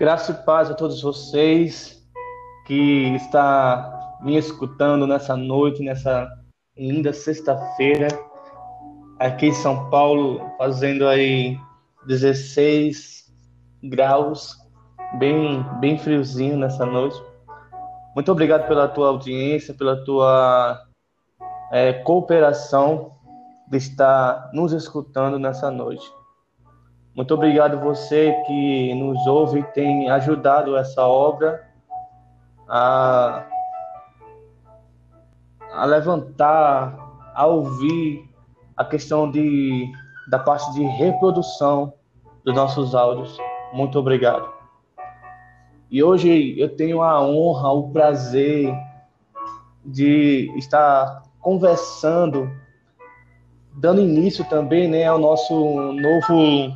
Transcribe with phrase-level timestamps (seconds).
[0.00, 2.02] Graça e paz a todos vocês
[2.66, 6.26] que está me escutando nessa noite, nessa
[6.74, 8.08] linda sexta-feira,
[9.18, 11.60] aqui em São Paulo, fazendo aí
[12.06, 13.30] 16
[13.90, 14.56] graus,
[15.18, 17.22] bem, bem friozinho nessa noite.
[18.14, 20.82] Muito obrigado pela tua audiência, pela tua
[21.70, 23.18] é, cooperação
[23.68, 26.10] de estar nos escutando nessa noite.
[27.14, 31.68] Muito obrigado você que nos ouve e tem ajudado essa obra
[32.68, 33.44] a,
[35.72, 36.96] a levantar,
[37.34, 38.28] a ouvir
[38.76, 39.90] a questão de,
[40.28, 41.92] da parte de reprodução
[42.44, 43.36] dos nossos áudios.
[43.72, 44.48] Muito obrigado.
[45.90, 48.72] E hoje eu tenho a honra, o prazer
[49.84, 52.48] de estar conversando,
[53.74, 55.52] dando início também né, ao nosso
[55.92, 56.72] novo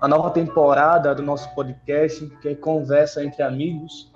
[0.00, 4.12] a nova temporada do nosso podcast, que é Conversa entre Amigos.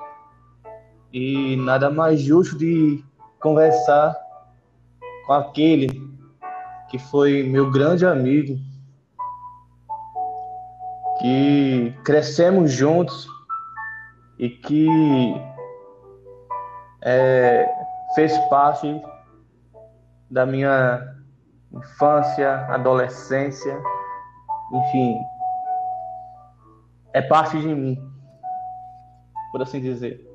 [1.12, 3.04] E nada mais justo de
[3.40, 4.16] conversar
[5.26, 5.88] com aquele
[6.88, 8.58] que foi meu grande amigo,
[11.20, 13.26] que crescemos juntos
[14.38, 14.88] e que
[17.02, 17.68] é,
[18.14, 19.02] fez parte
[20.30, 21.02] da minha
[21.72, 23.80] infância, adolescência,
[24.72, 25.18] enfim,
[27.14, 27.98] é parte de mim,
[29.50, 30.28] por assim dizer.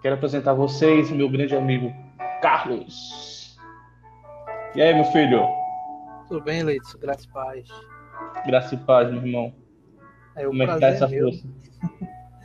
[0.00, 1.92] Quero apresentar a vocês meu grande amigo
[2.40, 3.58] Carlos.
[4.74, 5.42] E aí, meu filho?
[6.28, 6.98] Tudo bem, Leito?
[6.98, 7.68] Graças e paz.
[8.46, 9.54] Graças e paz, meu irmão.
[10.36, 11.48] É, Como é que tá essa é força?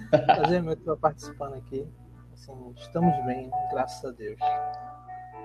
[0.09, 1.87] prazer meu estar participando aqui.
[2.33, 4.39] Assim, estamos bem, graças a Deus.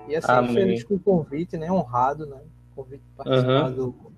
[0.07, 0.53] E assim, Amém.
[0.53, 1.71] feliz com o convite, né?
[1.71, 2.41] Honrado, né?
[2.71, 3.75] O convite para participar uhum.
[3.75, 4.14] do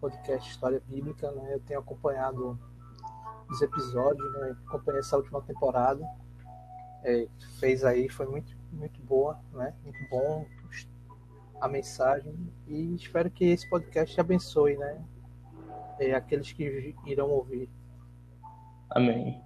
[0.00, 1.54] podcast História Bíblica, né?
[1.54, 2.58] Eu tenho acompanhado
[3.48, 4.56] os episódios, né?
[4.66, 6.04] Acompanhei essa última temporada.
[7.04, 9.74] É, fez aí, foi muito, muito boa, né?
[9.84, 10.46] Muito bom
[11.60, 12.34] a mensagem
[12.66, 15.04] e espero que esse podcast abençoe, né?
[15.98, 17.68] É, aqueles que irão ouvir.
[18.88, 19.42] Amém.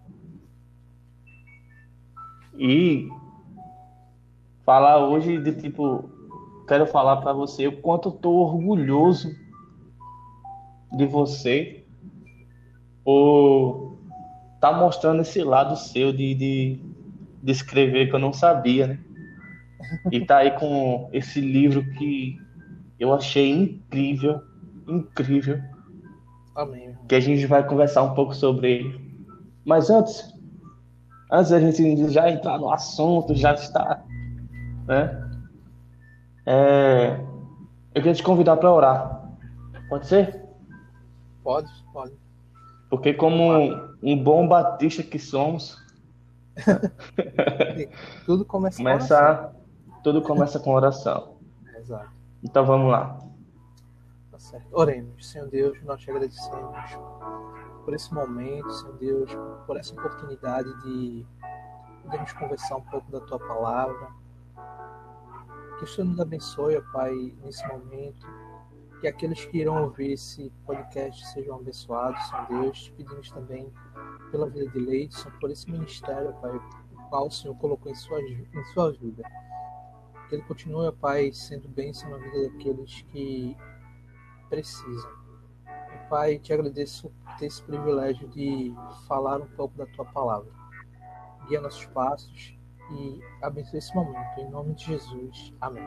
[2.56, 3.08] E
[4.64, 6.08] falar hoje de tipo,
[6.68, 9.28] quero falar para você o quanto eu tô orgulhoso
[10.96, 11.84] de você
[13.04, 13.98] ou
[14.60, 16.80] tá mostrando esse lado seu de, de,
[17.42, 18.98] de escrever que eu não sabia, né?
[20.10, 22.38] E tá aí com esse livro que
[22.98, 24.40] eu achei incrível,
[24.88, 25.60] incrível.
[26.54, 26.96] Amém.
[27.06, 29.26] Que a gente vai conversar um pouco sobre ele.
[29.64, 30.32] Mas antes,
[31.30, 34.02] antes da gente já entrar no assunto, já está,
[34.86, 35.20] né?
[36.46, 37.18] É,
[37.94, 39.28] eu queria te convidar para orar.
[39.88, 40.43] Pode ser?
[41.44, 42.18] Pode, pode.
[42.88, 43.52] Porque como
[44.02, 45.76] um bom batista que somos,
[48.24, 49.62] tudo começa, começa com oração.
[50.02, 51.36] Tudo começa com oração.
[51.76, 52.10] Exato.
[52.42, 53.18] Então vamos lá.
[54.30, 54.66] Tá certo.
[54.72, 55.28] Oremos.
[55.28, 56.98] Senhor Deus, nós te agradecemos
[57.84, 59.30] por esse momento, Senhor Deus,
[59.66, 61.26] por essa oportunidade de
[62.02, 64.08] podermos conversar um pouco da tua palavra.
[65.78, 67.12] Que o Senhor nos abençoe, Pai,
[67.42, 68.43] nesse momento
[69.00, 72.92] que aqueles que irão ouvir esse podcast sejam abençoados, Senhor Deus.
[72.96, 73.72] Pedimos também
[74.30, 78.20] pela vida de Leidson, por esse ministério, Pai, o qual o Senhor colocou em sua,
[78.20, 79.22] em sua vida.
[80.28, 83.56] Que ele continue, Pai, sendo bênção na vida daqueles que
[84.48, 85.24] precisam.
[86.08, 88.74] Pai, te agradeço por ter esse privilégio de
[89.08, 90.50] falar um pouco da tua palavra.
[91.48, 92.56] Guia nossos passos
[92.92, 94.38] e abençoe esse momento.
[94.38, 95.52] Em nome de Jesus.
[95.60, 95.84] Amém.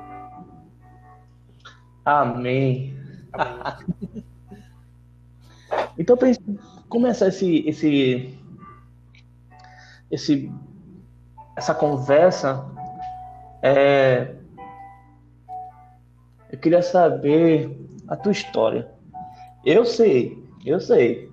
[2.07, 2.97] Amém.
[5.99, 6.29] então, para
[6.87, 8.39] começar esse, esse,
[10.09, 10.49] esse,
[11.57, 12.65] essa conversa,
[13.61, 14.35] é,
[16.49, 17.77] eu queria saber
[18.07, 18.89] a tua história.
[19.65, 21.29] Eu sei, eu sei.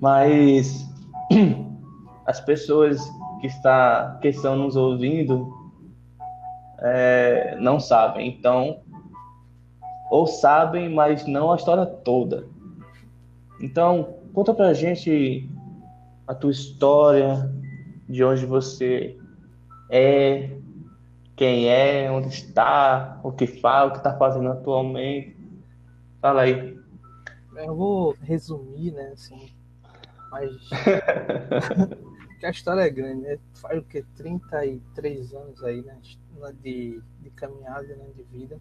[0.00, 0.90] Mas
[2.26, 3.00] as pessoas
[3.40, 5.56] que, está, que estão nos ouvindo
[6.80, 8.28] é, não sabem.
[8.28, 8.80] Então,
[10.10, 12.46] ou sabem, mas não a história toda.
[13.60, 15.48] Então, conta pra gente
[16.26, 17.50] a tua história,
[18.08, 19.18] de onde você
[19.90, 20.50] é,
[21.36, 25.36] quem é, onde está, o que faz, o que está fazendo atualmente.
[26.20, 26.78] Fala aí.
[27.56, 29.52] Eu vou resumir, né, assim,
[30.30, 30.50] mas
[32.38, 33.38] que a história é grande, né?
[33.54, 35.98] Faz o que 33 anos aí, né,
[36.62, 38.60] de, de caminhada, né, de vida.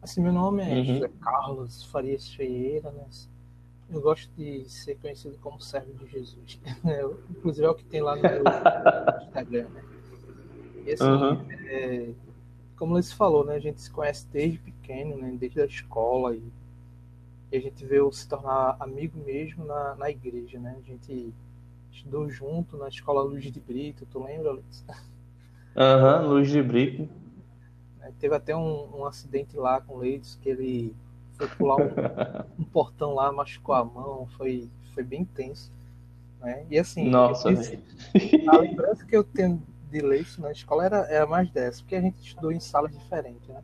[0.00, 1.08] Assim, meu nome é uhum.
[1.20, 3.04] Carlos Farias Ferreira, né?
[3.90, 6.60] eu gosto de ser conhecido como servo de Jesus.
[7.30, 8.42] Inclusive é o que tem lá no meu
[9.26, 9.84] Instagram, né?
[10.84, 11.46] E assim, uhum.
[11.66, 12.10] é,
[12.76, 13.54] como você falou, né?
[13.54, 15.34] A gente se conhece desde pequeno, né?
[15.38, 16.42] Desde a escola e,
[17.50, 20.76] e a gente veio se tornar amigo mesmo na, na igreja, né?
[20.78, 21.32] A gente
[21.90, 24.84] estudou junto na escola Luz de Brito, tu lembra, Alex?
[25.76, 27.08] Aham, uhum, Luz de Brito.
[28.08, 30.96] É, teve até um, um acidente lá com o Leitos que ele
[31.34, 31.88] foi pular um,
[32.62, 35.70] um, portão lá, machucou a mão, foi, foi bem tenso.
[36.40, 36.66] Né?
[36.70, 41.50] E assim, Nossa, a lembrança que eu tenho de Leite na escola era, era mais
[41.50, 43.62] dessa, porque a gente estudou em salas diferentes, né?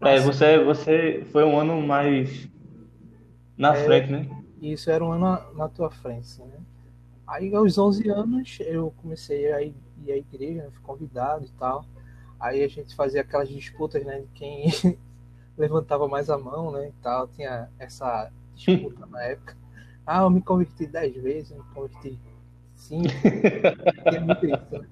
[0.00, 2.48] É, você, você foi um ano mais
[3.56, 4.42] na é, frente, né?
[4.60, 6.58] Isso, era um ano na, na tua frente, assim, né?
[7.26, 10.70] Aí aos 11 anos eu comecei a ir, ir à igreja, né?
[10.70, 11.86] fui convidado e tal.
[12.44, 14.20] Aí a gente fazia aquelas disputas, né?
[14.20, 14.66] De quem
[15.56, 16.88] levantava mais a mão, né?
[16.88, 17.26] E tal.
[17.28, 19.56] Tinha essa disputa na época.
[20.04, 22.20] Ah, eu me converti 10 vezes, eu me converti
[22.76, 23.04] 5.
[24.10, 24.86] Tinha muito isso, né?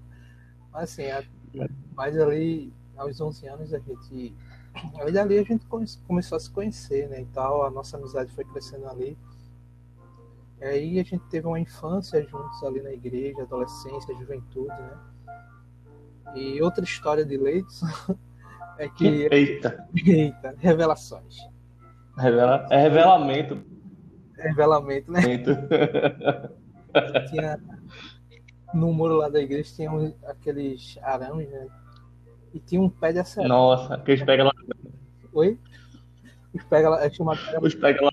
[0.72, 1.22] Mas assim, a,
[1.94, 4.34] mas ali, aos 11 anos, a gente.
[4.98, 7.20] Aí dali a gente começou a se conhecer, né?
[7.20, 9.18] E tal, a nossa amizade foi crescendo ali.
[10.58, 15.11] E aí a gente teve uma infância juntos ali na igreja, adolescência, juventude, né?
[16.34, 17.82] E outra história de Leitos
[18.78, 19.28] é que.
[19.30, 19.86] Eita!
[19.94, 21.36] Eita, revelações.
[22.16, 22.66] Revela...
[22.70, 23.62] É revelamento.
[24.36, 25.20] Revelamento, né?
[27.30, 27.58] Tinha
[28.74, 31.66] no muro lá da igreja tinha aqueles arames, né?
[32.54, 33.48] E tinha um pé de acerto.
[33.48, 34.52] Nossa, aqueles pega lá.
[35.32, 35.58] Oi?
[36.54, 37.10] Os pega lá.
[37.10, 37.28] Tinha
[37.60, 38.10] Os pega lá.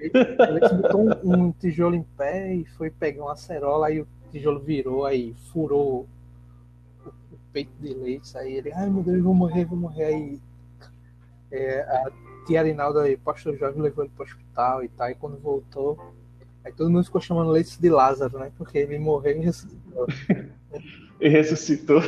[0.00, 4.60] Ele botou um, um, tijolo em pé e foi pegar uma acerola, aí o tijolo
[4.60, 6.08] virou, aí furou
[7.52, 10.04] peito de leite, aí ele, ai meu Deus, vou morrer, vou morrer.
[10.04, 10.40] Aí
[11.50, 12.10] é, a
[12.46, 15.38] tia Arinalda e o pastor Jorge levou ele para o hospital e tal, e quando
[15.38, 15.98] voltou,
[16.64, 18.52] Aí todo mundo ficou chamando Leite de Lázaro, né?
[18.56, 20.06] Porque ele morreu e ressuscitou.
[21.20, 22.00] e ressuscitou.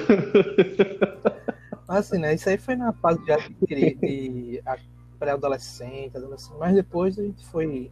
[1.88, 2.34] Mas assim, né?
[2.34, 4.62] Isso aí foi na fase de adquirir de
[5.18, 6.56] pré-adolescente, adolescente.
[6.58, 7.90] Mas depois a gente foi.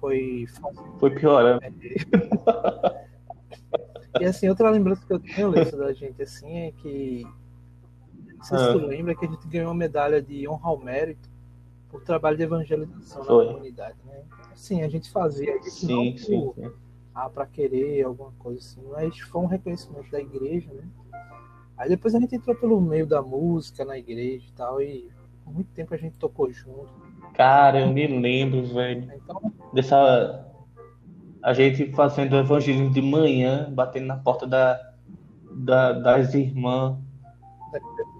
[0.00, 0.46] Foi.
[0.98, 1.60] Foi piorando.
[2.92, 3.09] É.
[4.18, 7.26] E assim, outra lembrança que eu tenho, da gente, assim, é que.
[8.36, 8.60] Não sei ah.
[8.60, 11.28] se tu lembra que a gente ganhou uma medalha de honra ao mérito
[11.90, 13.46] por trabalho de evangelização foi.
[13.46, 14.22] na comunidade, né?
[14.54, 16.74] Sim, a gente fazia isso sim, não por,
[17.14, 20.84] ah, para querer alguma coisa assim, mas foi um reconhecimento da igreja, né?
[21.76, 25.10] Aí depois a gente entrou pelo meio da música na igreja e tal, e
[25.44, 26.90] por muito tempo a gente tocou junto.
[27.34, 29.10] Cara, eu me lembro, velho.
[29.16, 29.40] Então,
[29.72, 30.46] dessa.
[31.42, 34.80] A gente fazendo evangelismo de manhã, batendo na porta da,
[35.50, 36.96] da das irmãs.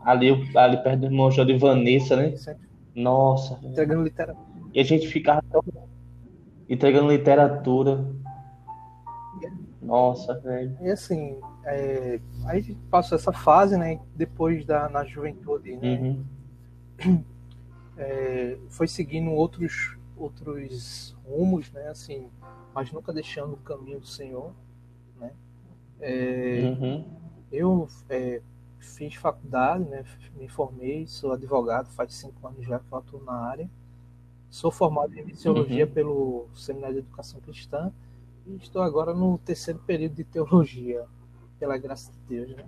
[0.02, 2.34] Ali, ali perto do irmão Jó de Vanessa, né?
[2.94, 3.58] Nossa.
[3.62, 4.46] Entregando literatura.
[4.72, 5.62] E a gente ficava tão
[6.68, 8.06] entregando literatura.
[9.82, 10.76] Nossa, velho.
[10.80, 13.98] E assim, é, aí passou essa fase, né?
[14.14, 16.24] Depois da na juventude, né?
[17.00, 17.24] Uhum.
[17.96, 21.88] É, foi seguindo outros outros rumos, né?
[21.88, 22.28] Assim,
[22.80, 24.54] mas nunca deixando o caminho do Senhor,
[25.18, 25.34] né?
[26.00, 27.04] É, uhum.
[27.52, 28.40] Eu é,
[28.78, 30.02] fiz faculdade, né?
[30.34, 33.68] Me formei, sou advogado, faz cinco anos já que eu atuo na área.
[34.48, 35.92] Sou formado em Missiologia uhum.
[35.92, 37.92] pelo Seminário de Educação Cristã
[38.46, 41.04] e estou agora no terceiro período de Teologia,
[41.58, 42.64] pela graça de Deus, né?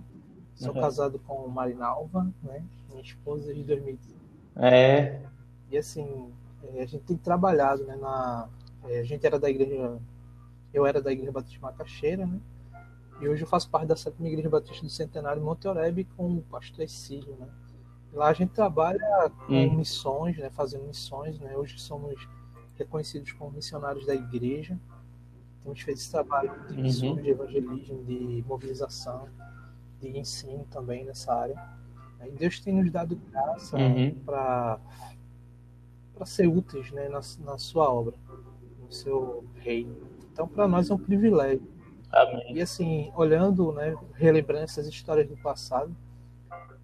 [0.53, 0.79] Sou uhum.
[0.79, 2.63] casado com Marinalva, né?
[2.87, 4.15] Minha esposa desde 2015.
[4.57, 5.23] É.
[5.71, 6.31] E assim,
[6.65, 7.95] é, a gente tem trabalhado, né?
[7.95, 8.47] Na,
[8.87, 9.97] é, a gente era da igreja,
[10.73, 12.39] eu era da igreja Batista Macaxeira, né?
[13.21, 16.37] E hoje eu faço parte da sétima igreja batista do Centenário de Monte Oreb com
[16.37, 17.47] o pastor Exílio, né?
[18.11, 19.75] Lá a gente trabalha com hum.
[19.75, 21.39] missões, né, fazendo missões.
[21.39, 21.55] Né?
[21.57, 22.27] Hoje somos
[22.75, 24.77] reconhecidos como missionários da igreja.
[25.63, 26.83] Temos feito esse trabalho de uhum.
[26.83, 27.23] missões, uhum.
[27.23, 29.29] de evangelismo, de mobilização,
[29.99, 31.55] de ensino também nessa área.
[32.25, 34.15] E Deus tem nos dado graça uhum.
[34.25, 34.79] para
[36.25, 38.15] ser úteis né, na, na sua obra,
[38.93, 39.95] seu reino.
[40.31, 41.67] Então, para nós é um privilégio.
[42.11, 42.55] Amém.
[42.55, 45.95] E assim, olhando, né, relembrando essas histórias do passado,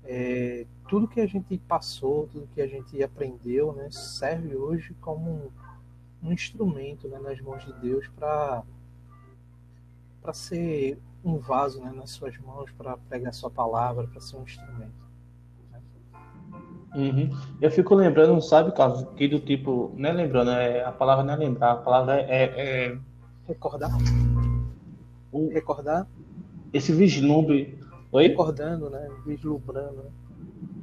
[0.04, 5.30] é, tudo que a gente passou, tudo que a gente aprendeu, né, serve hoje como
[5.30, 8.64] um, um instrumento né, nas mãos de Deus para
[10.22, 14.44] para ser um vaso né, nas suas mãos para pregar sua palavra, para ser um
[14.44, 15.09] instrumento.
[16.94, 17.10] Né?
[17.10, 17.30] Uhum.
[17.62, 21.34] Eu fico lembrando, sabe, Carlos, que do tipo, não é lembrando, é, a palavra não
[21.34, 22.44] é lembrar, a palavra é.
[22.44, 22.98] é...
[23.48, 23.92] Recordar.
[25.32, 25.50] O...
[25.50, 26.08] Recordar.
[26.72, 27.80] Esse vislumbre
[28.12, 28.30] Oi?
[28.30, 29.08] Recordando, né?
[29.26, 29.98] Vislumbrando.
[29.98, 30.10] Né?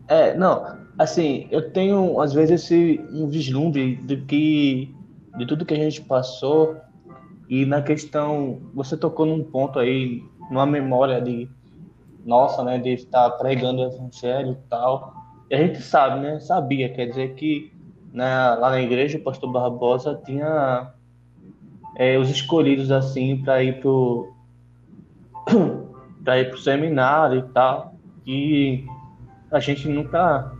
[0.06, 4.94] É, não, assim, eu tenho às vezes esse um vislumbre de que
[5.36, 6.76] de tudo que a gente passou
[7.48, 11.48] e na questão, você tocou num ponto aí, numa memória de
[12.24, 15.14] nossa, né, de estar pregando o evangelho e tal.
[15.50, 17.72] E a gente sabe, né, sabia, quer dizer que
[18.12, 20.92] né, lá na igreja o pastor Barbosa tinha
[21.96, 24.32] é, os escolhidos assim para ir pro
[26.24, 27.94] para ir pro seminário e tal.
[28.26, 28.84] E
[29.50, 30.52] a gente nunca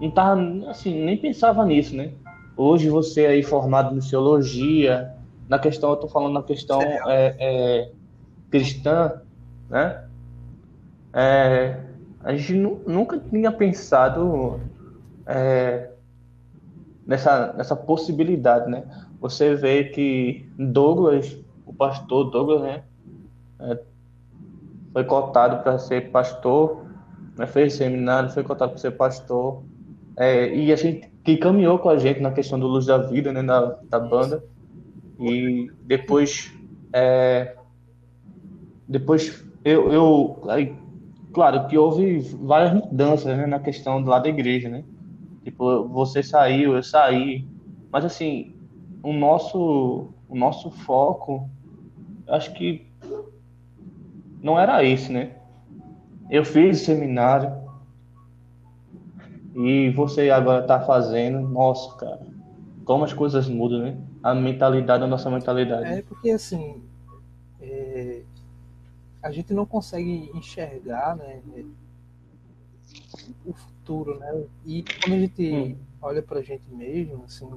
[0.00, 2.12] não tava assim, nem pensava nisso, né?
[2.56, 5.14] Hoje você aí formado em teologia,
[5.48, 7.90] na questão, eu tô falando na questão é, é,
[8.50, 9.20] cristã,
[9.70, 10.04] né?
[11.12, 11.76] É,
[12.24, 14.60] a gente nunca tinha pensado
[15.26, 15.90] é,
[17.06, 18.84] nessa, nessa possibilidade, né?
[19.20, 21.36] Você vê que Douglas,
[21.66, 22.82] o pastor Douglas, né?
[23.60, 23.78] É,
[24.92, 26.84] foi cotado para ser pastor,
[27.36, 27.46] né?
[27.46, 29.62] fez seminário, foi cotado para ser pastor.
[30.16, 33.32] É, e a gente que caminhou com a gente na questão do Luz da Vida,
[33.32, 33.42] né?
[33.42, 34.44] Da, da banda.
[35.18, 36.52] E depois.
[36.92, 37.56] É,
[38.86, 40.42] depois eu, eu
[41.32, 44.84] claro que houve várias mudanças né, na questão lado da igreja, né?
[45.44, 47.46] Tipo, você saiu, eu saí.
[47.90, 48.54] Mas assim,
[49.02, 51.48] o nosso, o nosso foco,
[52.28, 52.86] acho que
[54.40, 55.36] não era esse, né?
[56.30, 57.52] Eu fiz seminário
[59.54, 62.26] e você agora está fazendo, nossa, cara,
[62.84, 63.96] como as coisas mudam, né?
[64.22, 65.84] A mentalidade, a nossa mentalidade.
[65.84, 66.82] É porque assim,
[67.60, 68.22] é,
[69.22, 71.40] a gente não consegue enxergar, né?
[73.46, 74.44] O futuro, né?
[74.66, 75.76] E quando a gente hum.
[76.00, 77.48] olha para a gente mesmo, assim,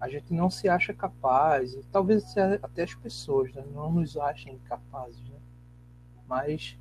[0.00, 4.58] a gente não se acha capaz, e talvez até as pessoas né, não nos achem
[4.60, 5.36] capazes, né?
[6.26, 6.78] Mas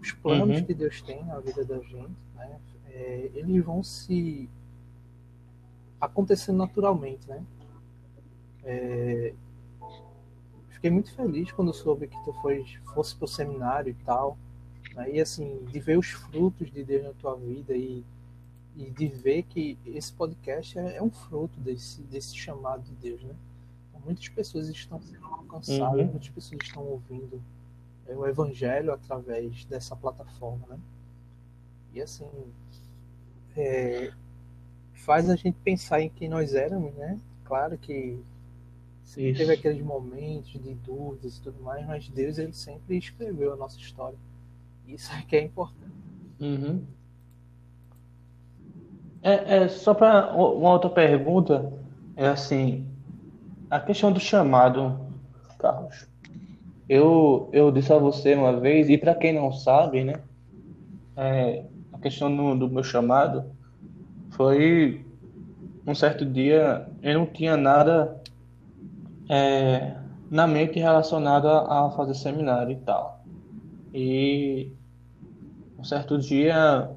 [0.00, 0.64] os planos uhum.
[0.64, 4.48] que Deus tem na vida da gente, né, é, eles vão se
[6.00, 7.44] acontecendo naturalmente, né?
[8.64, 9.34] É,
[10.82, 14.36] fiquei muito feliz quando soube que tu foi, fosse pro seminário e tal,
[14.94, 15.12] né?
[15.12, 18.04] e assim de ver os frutos de Deus na tua vida e
[18.76, 23.22] e de ver que esse podcast é, é um fruto desse, desse chamado de Deus,
[23.22, 23.34] né?
[23.90, 26.06] Então, muitas pessoas estão sendo alcançadas, uhum.
[26.06, 27.42] muitas pessoas estão ouvindo
[28.06, 30.78] é, o Evangelho através dessa plataforma, né?
[31.92, 32.26] E assim,
[33.54, 34.10] é,
[34.94, 37.20] faz a gente pensar em quem nós éramos, né?
[37.44, 38.18] Claro que
[39.04, 43.56] sempre teve aqueles momentos de dúvidas e tudo mais, mas Deus ele sempre escreveu a
[43.56, 44.18] nossa história.
[44.86, 45.92] Isso é que é importante.
[46.40, 46.82] Uhum.
[49.22, 51.72] É, é só para uma outra pergunta,
[52.16, 52.86] é assim,
[53.70, 54.98] a questão do chamado,
[55.58, 56.08] Carlos.
[56.88, 60.20] Eu, eu disse a você uma vez, e para quem não sabe, né,
[61.16, 63.44] é, a questão do, do meu chamado
[64.30, 65.04] foi
[65.86, 68.20] um certo dia eu não tinha nada
[69.28, 69.96] é,
[70.30, 73.24] na mente relacionado a, a fazer seminário e tal.
[73.94, 74.72] E
[75.78, 76.90] um certo dia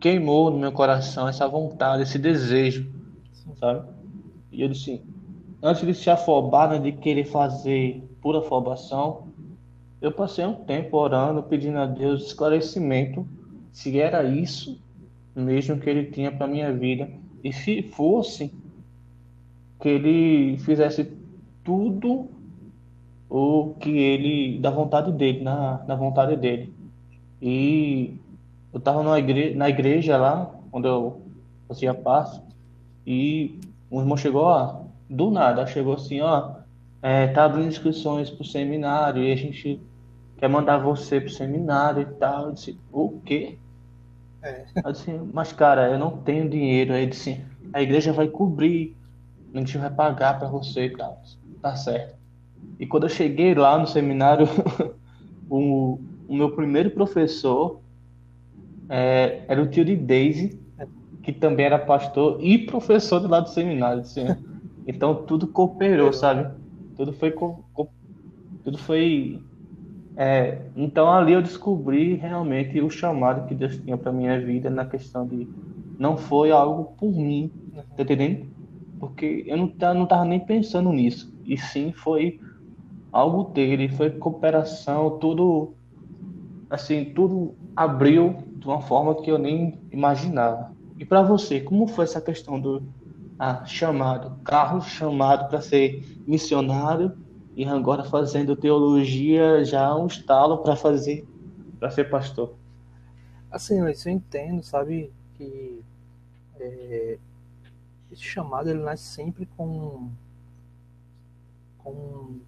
[0.00, 2.92] queimou no meu coração essa vontade, esse desejo,
[3.58, 3.88] sabe?
[4.52, 5.02] E eu disse,
[5.62, 9.28] antes de se afobar, né, de querer fazer pura afobação,
[10.00, 13.26] eu passei um tempo orando, pedindo a Deus esclarecimento
[13.72, 14.78] se era isso
[15.34, 17.10] mesmo que ele tinha para minha vida
[17.42, 18.54] e se fosse
[19.84, 21.12] que ele fizesse
[21.62, 22.26] tudo
[23.28, 26.72] o que ele da vontade dele, na, na vontade dele.
[27.42, 28.16] E
[28.72, 31.20] eu estava na igreja, na igreja lá, onde eu
[31.68, 32.40] fazia parte,
[33.06, 33.60] e
[33.90, 36.52] um irmão chegou, ó, do nada, chegou assim, ó,
[37.02, 39.78] é, tá abrindo inscrições pro seminário e a gente
[40.38, 42.46] quer mandar você pro seminário e tal.
[42.46, 43.58] Eu disse, o quê?
[44.42, 44.64] É.
[44.82, 46.94] Eu disse, mas cara, eu não tenho dinheiro.
[46.94, 47.38] Aí disse,
[47.70, 48.96] a igreja vai cobrir,
[49.54, 51.22] a gente vai pagar para você e tal.
[51.62, 52.16] Tá certo.
[52.78, 54.48] E quando eu cheguei lá no seminário,
[55.48, 57.80] o, o meu primeiro professor
[58.88, 60.58] é, era o tio de Daisy,
[61.22, 64.00] que também era pastor e professor do lado do seminário.
[64.00, 64.26] Assim.
[64.86, 66.52] Então tudo cooperou, sabe?
[66.96, 67.30] Tudo foi.
[67.30, 67.88] Co co
[68.62, 69.40] tudo foi.
[70.16, 74.84] É, então ali eu descobri realmente o chamado que Deus tinha para minha vida na
[74.84, 75.48] questão de
[75.98, 77.50] não foi algo por mim,
[77.96, 78.53] tá entendendo?
[78.98, 81.32] Porque eu não, não tava nem pensando nisso.
[81.44, 82.40] E sim foi
[83.12, 85.74] algo dele, foi cooperação, tudo
[86.70, 90.72] assim, tudo abriu de uma forma que eu nem imaginava.
[90.98, 92.82] E para você, como foi essa questão do
[93.38, 97.12] ah, chamado, carro chamado para ser missionário
[97.56, 101.26] e agora fazendo teologia já um estalo para fazer
[101.78, 102.54] para ser pastor?
[103.50, 105.80] Assim, eu entendo, sabe que
[106.58, 107.18] é,
[108.14, 110.10] esse chamado ele nasce sempre com
[111.78, 112.40] com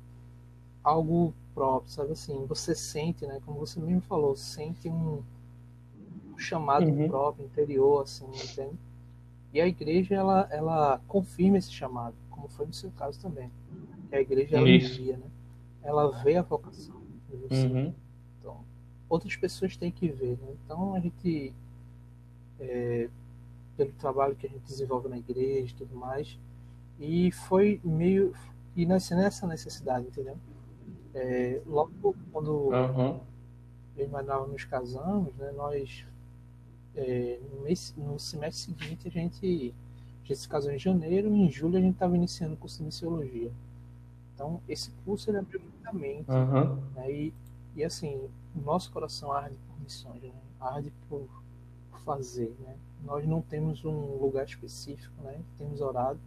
[0.83, 5.23] algo próprio, sabe assim, você sente, né, como você mesmo falou, sente um,
[6.33, 7.09] um chamado uhum.
[7.09, 8.79] próprio, interior, assim, entende?
[9.53, 13.51] E a igreja, ela, ela confirma esse chamado, como foi no seu caso também.
[14.09, 15.27] Que a igreja, ela envia, né?
[15.83, 16.97] Ela vê a vocação
[17.49, 17.67] você.
[17.67, 17.95] Uhum.
[18.41, 18.65] Então,
[19.09, 20.55] outras pessoas têm que ver, né?
[20.65, 21.53] Então, a gente,
[22.61, 23.09] é,
[23.77, 26.39] pelo trabalho que a gente desenvolve na igreja e tudo mais,
[26.99, 28.35] e foi meio
[28.75, 30.37] e nasce nessa necessidade, entendeu?
[31.15, 33.21] É, logo quando uhum.
[33.97, 36.05] eu e Manuel nos casamos, né, nós
[36.95, 39.75] é, no, mês, no semestre seguinte a gente,
[40.25, 42.79] a gente se casou em janeiro e em julho a gente estava iniciando o curso
[42.79, 43.51] de missiologia.
[44.35, 46.31] Então esse curso ele abriu muita mente.
[46.31, 46.77] Uhum.
[46.95, 47.35] Né, e,
[47.75, 48.15] e assim,
[48.55, 51.27] o nosso coração arde por missões, né, arde por
[52.07, 52.57] fazer.
[52.61, 52.75] Né?
[53.05, 55.39] Nós não temos um lugar específico, né?
[55.59, 56.19] temos orado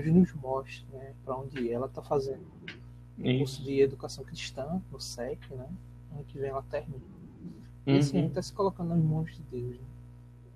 [0.00, 2.44] Deus nos mostre né, para onde ela está fazendo.
[3.16, 5.68] Um curso de educação cristã no SEC, né?
[6.12, 7.00] Ano que vem ela termina.
[7.86, 9.78] E assim, a gente está se colocando nas mãos de Deus.
[9.78, 9.86] Né?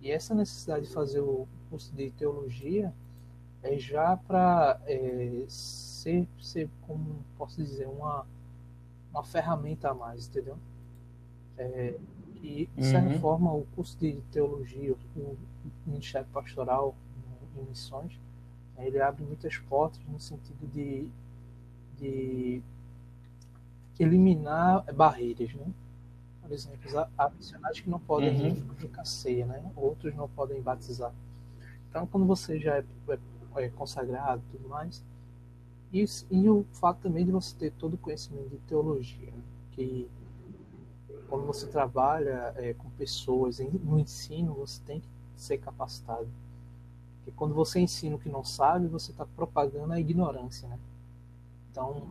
[0.00, 2.92] E essa necessidade de fazer o curso de teologia
[3.62, 8.26] é já para é, ser, ser, como posso dizer, uma,
[9.10, 10.56] uma ferramenta a mais, entendeu?
[11.56, 11.94] É,
[12.42, 13.20] e, certa uhum.
[13.20, 15.36] forma, o curso de teologia, o
[15.86, 16.94] Ministério Pastoral
[17.56, 18.18] em Missões,
[18.78, 21.08] ele abre muitas portas no sentido de,
[21.98, 22.62] de
[23.98, 25.66] eliminar barreiras, né?
[26.40, 28.74] Por exemplo, há missionários que não podem uhum.
[28.76, 29.70] ficar ceia, né?
[29.76, 31.12] Outros não podem batizar.
[31.90, 35.04] Então, quando você já é, é, é consagrado e tudo mais,
[35.92, 39.42] isso, e o fato também de você ter todo o conhecimento de teologia, né?
[39.72, 40.08] que
[41.28, 46.28] quando você trabalha é, com pessoas no ensino, você tem que ser capacitado.
[47.18, 50.78] Porque quando você ensina o que não sabe, você está propagando a ignorância, né?
[51.70, 52.10] Então,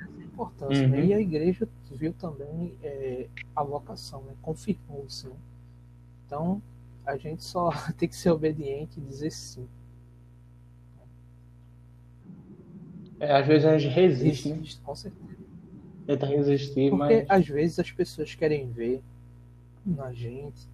[0.00, 0.88] essa é a importância.
[0.88, 0.98] Né?
[0.98, 1.02] Uhum.
[1.02, 1.06] Né?
[1.06, 4.34] E a igreja viu também é, a vocação, né?
[4.40, 5.26] confirmou-se.
[5.26, 5.36] Né?
[6.26, 6.62] Então,
[7.04, 9.68] a gente só tem que ser obediente e dizer sim.
[13.18, 14.54] É, às vezes a gente resiste, né?
[14.56, 14.84] resiste né?
[14.84, 15.33] Com certeza.
[16.06, 17.30] Tenta resistir, Porque mas...
[17.30, 19.02] às vezes as pessoas querem ver
[19.84, 20.68] na gente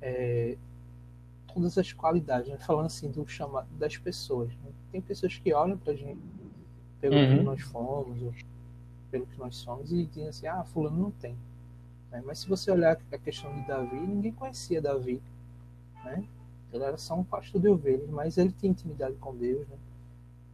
[0.00, 0.56] é,
[1.52, 2.56] todas as qualidades, né?
[2.58, 4.48] falando assim do chamado das pessoas.
[4.48, 4.70] Né?
[4.92, 6.20] Tem pessoas que olham pra gente
[7.00, 7.38] pelo uhum.
[7.38, 8.34] que nós fomos, ou
[9.10, 11.36] pelo que nós somos, e dizem assim, ah, fulano não tem.
[12.10, 12.22] Né?
[12.24, 15.20] Mas se você olhar a questão de Davi, ninguém conhecia Davi.
[16.04, 16.24] Né?
[16.72, 19.66] Ele era só um pastor de ovelhas, mas ele tinha intimidade com Deus.
[19.68, 19.76] Né?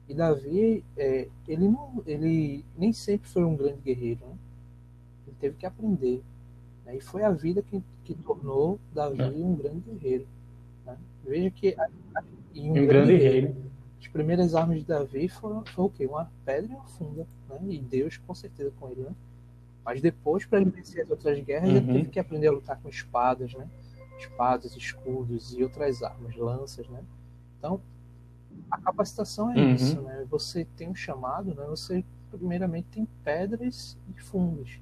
[0.09, 4.21] E Davi, é, ele, não, ele nem sempre foi um grande guerreiro.
[4.21, 4.37] Né?
[5.27, 6.23] Ele teve que aprender.
[6.85, 6.97] Né?
[6.97, 9.27] E foi a vida que, que tornou Davi é.
[9.27, 10.27] um grande guerreiro.
[10.85, 10.97] Né?
[11.25, 11.77] Veja que
[12.55, 13.55] em um, um grande, rei,
[14.01, 16.07] as primeiras armas de Davi foram, o quê?
[16.07, 17.27] Uma pedra e uma funda.
[17.49, 17.59] Né?
[17.71, 19.03] E Deus, com certeza, com ele.
[19.03, 19.14] Né?
[19.85, 21.77] Mas depois, para ele vencer as outras guerras, uhum.
[21.77, 23.69] ele teve que aprender a lutar com espadas, né?
[24.19, 26.88] espadas, escudos e outras armas, lanças.
[26.88, 27.03] Né?
[27.59, 27.81] Então,
[28.70, 29.74] a capacitação é uhum.
[29.74, 30.00] isso.
[30.02, 30.26] Né?
[30.31, 31.64] Você tem um chamado, né?
[31.66, 34.81] você primeiramente tem pedras e fundos.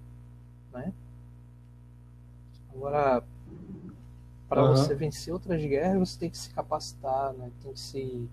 [0.73, 0.93] Né?
[2.75, 3.23] Agora,
[4.49, 4.77] para uhum.
[4.77, 7.51] você vencer outras guerras, você tem que se capacitar, né?
[7.63, 8.29] tem que se,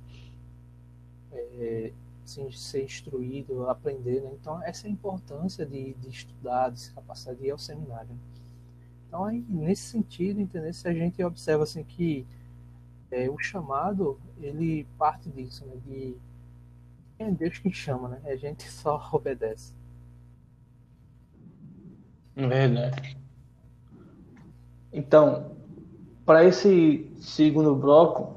[1.31, 1.91] é,
[2.23, 4.21] assim, ser instruído, aprender.
[4.21, 4.31] Né?
[4.39, 8.09] Então, essa é a importância de, de estudar, de se capacitar, de ir ao seminário.
[9.07, 12.25] Então, aí, nesse sentido, entender se a gente observa assim, que
[13.11, 15.75] é, o chamado, ele parte disso, né?
[15.85, 16.15] de
[17.19, 18.21] é Deus que chama, né?
[18.25, 19.73] a gente só obedece.
[22.35, 23.17] Verdade.
[24.91, 25.51] Então,
[26.25, 28.35] para esse segundo bloco,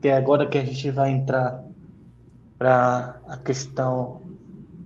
[0.00, 1.64] que é agora que a gente vai entrar
[2.56, 4.22] para a questão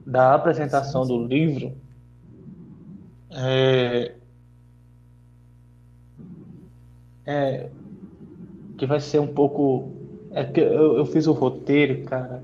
[0.07, 1.75] da apresentação do livro,
[3.31, 4.14] é,
[7.25, 7.71] é,
[8.77, 9.91] que vai ser um pouco.
[10.33, 12.42] É que eu, eu fiz o roteiro, cara,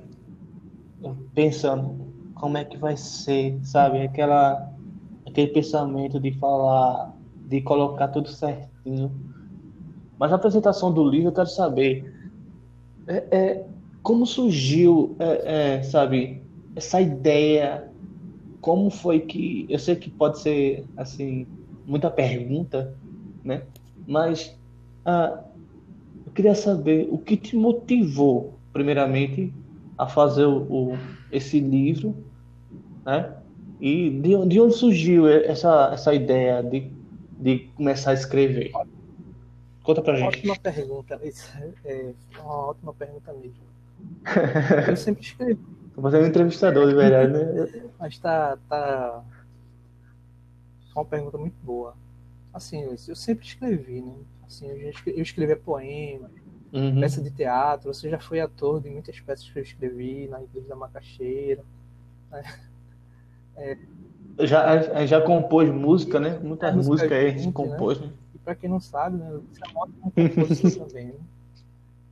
[1.35, 4.03] pensando como é que vai ser, sabe?
[4.03, 4.71] Aquela,
[5.27, 7.15] aquele pensamento de falar,
[7.47, 9.11] de colocar tudo certinho
[10.19, 12.13] mas a apresentação do livro eu quero saber
[13.07, 13.67] é, é
[14.03, 16.43] como surgiu, é, é, sabe,
[16.75, 17.91] essa ideia,
[18.61, 21.47] como foi que, eu sei que pode ser, assim,
[21.87, 22.95] muita pergunta,
[23.45, 23.63] né?
[24.07, 24.57] Mas
[25.05, 25.43] ah,
[26.39, 29.53] queria saber o que te motivou, primeiramente,
[29.99, 30.99] a fazer o, o
[31.33, 32.15] esse livro,
[33.05, 33.37] né?
[33.81, 36.93] E de, de onde surgiu essa, essa ideia de,
[37.41, 38.71] de começar a escrever?
[39.83, 40.39] Conta pra gente.
[40.39, 41.21] Ótima pergunta.
[41.25, 41.51] Isso
[41.85, 43.67] é uma ótima pergunta mesmo.
[44.89, 45.59] Eu sempre escrevi.
[45.97, 47.91] Você é um entrevistador, de verdade, né?
[47.99, 49.25] Mas tá, tá.
[50.89, 51.97] É uma pergunta muito boa.
[52.55, 54.15] Assim, eu sempre escrevi, né?
[54.49, 54.67] Assim,
[55.07, 56.31] eu escrevia poemas,
[56.73, 57.01] uhum.
[57.01, 57.93] peça de teatro.
[57.93, 61.65] Você já foi ator de muitas peças que eu escrevi na Igreja da Macaxeira.
[62.31, 62.43] Né?
[63.61, 63.77] É,
[64.47, 66.39] já, já compôs música, né?
[66.39, 68.07] Muita música, música aí a gente compôs, né?
[68.07, 68.13] né?
[68.37, 69.37] E pra quem não sabe, né?
[69.53, 71.15] Você é um ótimo compositor também, né?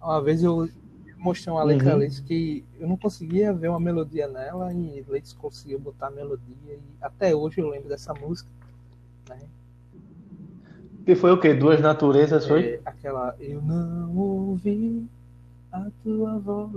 [0.03, 0.69] Uma vez eu
[1.17, 1.99] mostrei uma letra uhum.
[1.99, 6.75] Leite que eu não conseguia ver uma melodia nela e Leite conseguiu botar a melodia
[6.75, 8.51] e até hoje eu lembro dessa música,
[9.29, 9.39] né?
[11.07, 11.55] Que foi o quê?
[11.55, 12.75] Duas naturezas, foi?
[12.75, 15.09] É, aquela Eu não ouvi
[15.71, 16.73] a tua voz.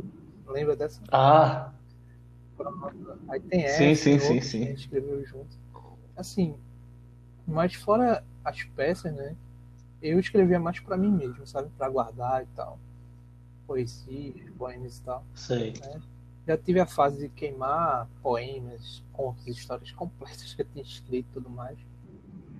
[0.47, 1.01] Lembra dessa?
[1.11, 1.71] Ah!
[3.27, 3.77] Aí tem essa.
[3.79, 4.63] Sim, sim, sim, sim.
[4.63, 5.57] a gente escreveu junto.
[6.15, 6.55] Assim,
[7.47, 9.35] mas fora as peças, né?
[9.99, 11.69] Eu escrevia mais para mim mesmo, sabe?
[11.75, 12.77] Para guardar e tal.
[13.65, 15.23] Poesia, poemas e tal.
[15.33, 15.73] Sei.
[15.81, 16.01] Né?
[16.45, 21.33] Já tive a fase de queimar poemas, contos, histórias completas que eu tinha escrito e
[21.33, 21.79] tudo mais.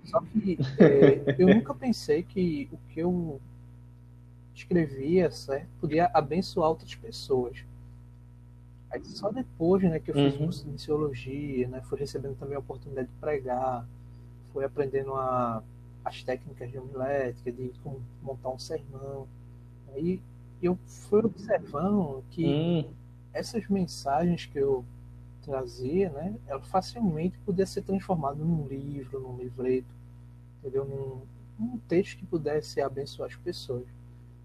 [0.09, 3.39] Só que é, eu nunca pensei que o que eu
[4.53, 7.63] escrevia, certo, podia abençoar outras pessoas.
[8.91, 10.45] Aí só depois, né, que eu fiz uhum.
[10.45, 13.87] curso de missiologia, né, fui recebendo também a oportunidade de pregar,
[14.51, 15.63] fui aprendendo a,
[16.03, 19.27] as técnicas de homilética, de como montar um sermão.
[19.93, 20.19] Aí
[20.61, 22.85] eu fui observando que uhum.
[23.31, 24.83] essas mensagens que eu
[25.43, 29.98] trazia, né, ela facilmente podia ser transformada num livro, num livreto,
[30.59, 30.85] entendeu?
[30.85, 31.21] Num,
[31.59, 33.85] num texto que pudesse abençoar as pessoas.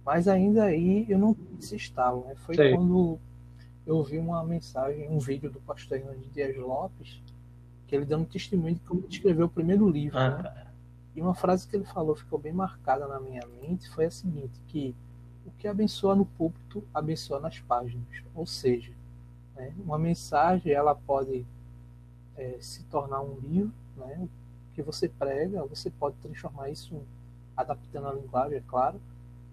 [0.04, 2.34] Mas ainda aí eu não se estalo, né?
[2.36, 2.74] Foi Sim.
[2.74, 3.18] quando
[3.86, 7.20] eu vi uma mensagem, um vídeo do pastor Hernandes Dias Lopes,
[7.86, 10.18] que ele dando testemunho de como ele escreveu o primeiro livro.
[10.18, 10.66] Ah, né?
[11.14, 14.60] E uma frase que ele falou ficou bem marcada na minha mente foi a seguinte,
[14.66, 14.94] que
[15.46, 18.22] o que abençoa no púlpito, abençoa nas páginas.
[18.34, 18.92] Ou seja,
[19.54, 21.46] né, uma mensagem ela pode
[22.36, 24.28] é, se tornar um livro, né,
[24.74, 27.00] que você prega, você pode transformar isso,
[27.56, 29.00] adaptando a linguagem, é claro,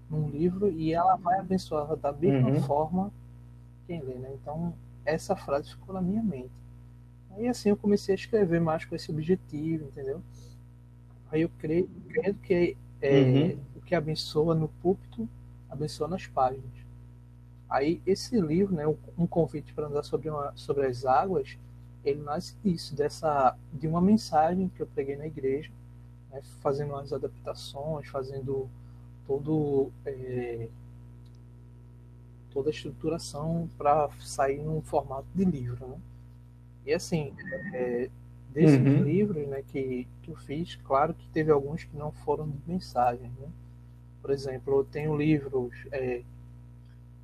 [0.10, 2.62] num livro e ela vai abençoar da mesma uhum.
[2.64, 3.12] forma
[3.88, 4.32] quem lê, né?
[4.42, 4.74] Então,
[5.06, 6.52] essa frase ficou na minha mente.
[7.32, 10.22] Aí, assim, eu comecei a escrever mais com esse objetivo, entendeu?
[11.32, 13.60] Aí eu creio, creio que é, uhum.
[13.78, 15.28] o que abençoa no púlpito,
[15.70, 16.82] abençoa nas páginas.
[17.70, 18.86] Aí, esse livro, né,
[19.18, 21.58] Um Convite para Andar sobre, uma, sobre as Águas,
[22.04, 25.72] ele nasce disso, dessa, de uma mensagem que eu preguei na igreja,
[26.32, 28.70] né, fazendo as adaptações, fazendo
[29.28, 30.68] todo é,
[32.52, 35.98] toda a estruturação para sair num formato de livro, né?
[36.86, 37.34] E assim,
[37.74, 38.10] é,
[38.50, 39.04] desses uhum.
[39.04, 43.32] livros, né, que, que eu fiz, claro que teve alguns que não foram de mensagem,
[43.40, 43.48] né?
[44.22, 46.22] Por exemplo, eu tenho livros, é,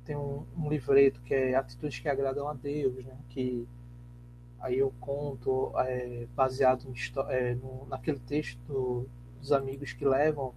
[0.04, 3.16] tem um, um, livreto que é Atitudes que Agradam a Deus, né?
[3.28, 3.68] Que
[4.60, 9.08] aí eu conto é, baseado no, é, no, naquele texto do,
[9.40, 10.52] dos amigos que levam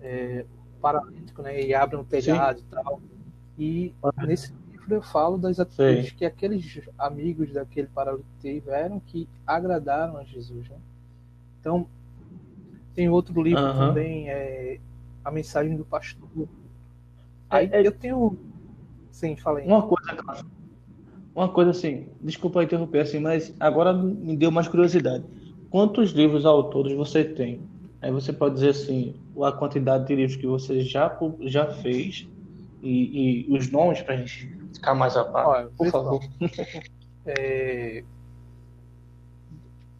[0.00, 0.44] é,
[0.80, 1.60] paralítico, né?
[1.62, 2.66] E abrem um telhado Sim.
[2.66, 3.00] e tal.
[3.58, 3.94] E
[4.26, 6.14] nesse livro eu falo das atitudes Sim.
[6.16, 10.68] que aqueles amigos daquele paralítico tiveram que agradaram a Jesus.
[10.68, 10.76] Né?
[11.60, 11.88] Então,
[12.94, 13.88] tem outro livro uh -huh.
[13.88, 14.80] também, é
[15.24, 16.28] A Mensagem do Pastor.
[17.50, 18.38] É, aí é, eu tenho.
[19.10, 19.66] Sim, falei.
[19.66, 20.44] Uma coisa,
[21.36, 25.22] uma coisa assim, desculpa interromper assim, mas agora me deu mais curiosidade.
[25.68, 27.60] Quantos livros autores você tem?
[28.00, 32.26] Aí você pode dizer assim, a quantidade de livros que você já, já fez
[32.82, 36.20] e, e os nomes para a gente ficar mais a par, por favor.
[37.28, 38.04] É,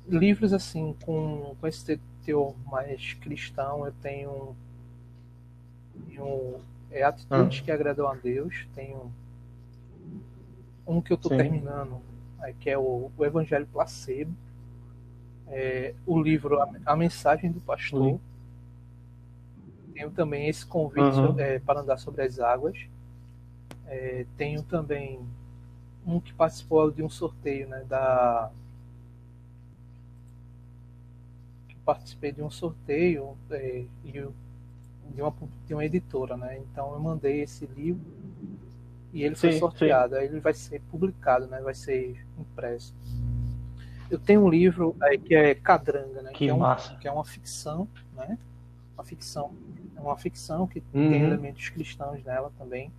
[0.09, 4.57] livros assim com, com esse teor mais cristão, eu tenho,
[6.07, 7.65] tenho é, atitudes ah.
[7.65, 9.13] que agradam a Deus, tenho
[10.87, 12.01] um que eu estou terminando,
[12.43, 14.33] é, que é o, o Evangelho Placebo,
[15.49, 18.13] é, o livro a, a, Mensagem do Pastor.
[18.13, 18.21] Sim
[19.97, 21.41] tenho também esse convite uhum.
[21.41, 22.79] é, para andar sobre as águas.
[23.87, 25.19] É, tenho também
[26.07, 28.51] um que participou de um sorteio, né, da
[31.85, 35.33] participei de um sorteio é, de, uma,
[35.67, 36.59] de uma editora, né?
[36.59, 38.05] Então eu mandei esse livro
[39.17, 40.15] e ele foi sim, sorteado.
[40.15, 40.21] Sim.
[40.21, 41.59] Aí ele vai ser publicado, né?
[41.63, 42.95] Vai ser impresso.
[44.11, 46.33] Eu tenho um livro aí que é Cadranga, né?
[46.33, 48.39] Que, que é, um, que é uma ficção, né?
[48.95, 49.55] Uma ficção
[49.97, 51.09] é uma ficção que uhum.
[51.09, 52.93] tem elementos cristãos nela também.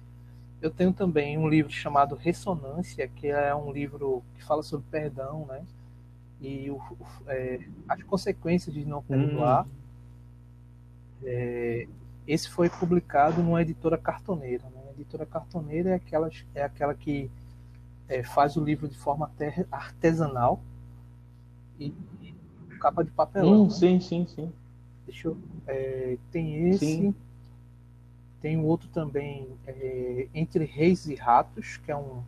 [0.59, 5.45] Eu tenho também um livro chamado Ressonância, que é um livro que fala sobre perdão,
[5.45, 5.63] né?
[6.41, 6.81] E o,
[7.27, 9.65] é, as consequências de não perdoar.
[9.65, 9.71] Uhum.
[11.25, 11.87] É,
[12.27, 14.63] esse foi publicado numa editora cartoneira.
[14.63, 14.76] Né?
[14.97, 17.29] Editora cartoneira é aquela, é aquela que
[18.09, 19.31] é, faz o livro de forma
[19.71, 20.59] artesanal
[21.79, 22.33] e, e
[22.79, 23.63] capa de papelão.
[23.63, 23.69] Hum, né?
[23.69, 24.51] Sim, sim, sim.
[25.05, 26.85] Deixa eu, é, tem esse.
[26.85, 27.15] Sim.
[28.41, 32.21] Tem outro também, é, Entre Reis e Ratos, que é um,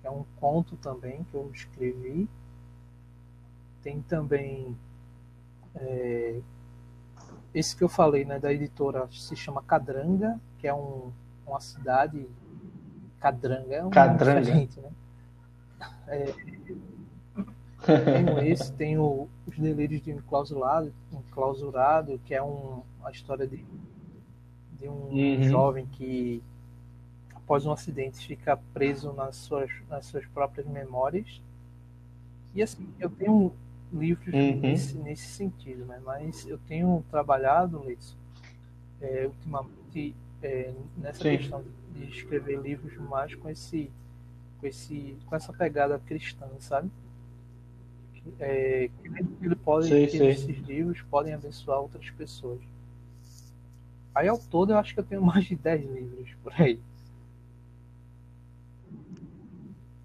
[0.00, 2.28] que é um conto também que eu escrevi.
[3.82, 4.76] Tem também
[5.74, 6.40] é,
[7.54, 11.10] esse que eu falei, né, da editora, se chama Cadranga, que é um,
[11.50, 12.26] uma cidade.
[13.20, 14.40] Cadranga é um Cadranga.
[14.40, 14.90] diferente, né?
[16.08, 16.34] É,
[17.84, 23.64] tenho esse, tenho Os Delírios de um Enclausurado, Enclausurado que é um, uma história de,
[24.78, 25.42] de um uhum.
[25.44, 26.42] jovem que,
[27.34, 31.40] após um acidente, fica preso nas suas, nas suas próprias memórias.
[32.54, 33.52] E assim, eu tenho
[33.92, 34.60] livros uhum.
[34.60, 36.00] nesse, nesse sentido, né?
[36.04, 38.16] mas eu tenho trabalhado, Leitson,
[39.00, 41.36] é, ultimamente é, nessa Sim.
[41.36, 43.90] questão de escrever livros mais com esse
[44.58, 46.90] com esse com essa pegada cristã, sabe?
[48.38, 49.08] É, que
[49.42, 50.26] ele pode sim, que sim.
[50.26, 52.60] esses livros podem abençoar outras pessoas.
[54.14, 56.80] Aí ao todo eu acho que eu tenho mais de 10 livros por aí.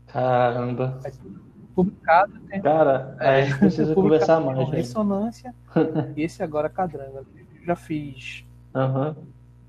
[0.07, 1.01] Caramba.
[1.03, 1.11] É,
[1.75, 2.39] publicado.
[2.47, 4.57] Tem, Cara, é, a gente precisa conversar mais.
[4.57, 4.77] Né?
[4.77, 5.53] Ressonância
[6.15, 7.25] e esse agora Cadranga.
[7.35, 9.13] Eu já fiz uhum.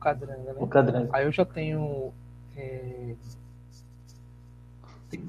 [0.07, 0.59] O Cadranga, né?
[0.61, 1.11] O Cadranga.
[1.13, 2.13] Aí eu já tenho.
[2.57, 3.15] É...
[5.11, 5.23] Tem...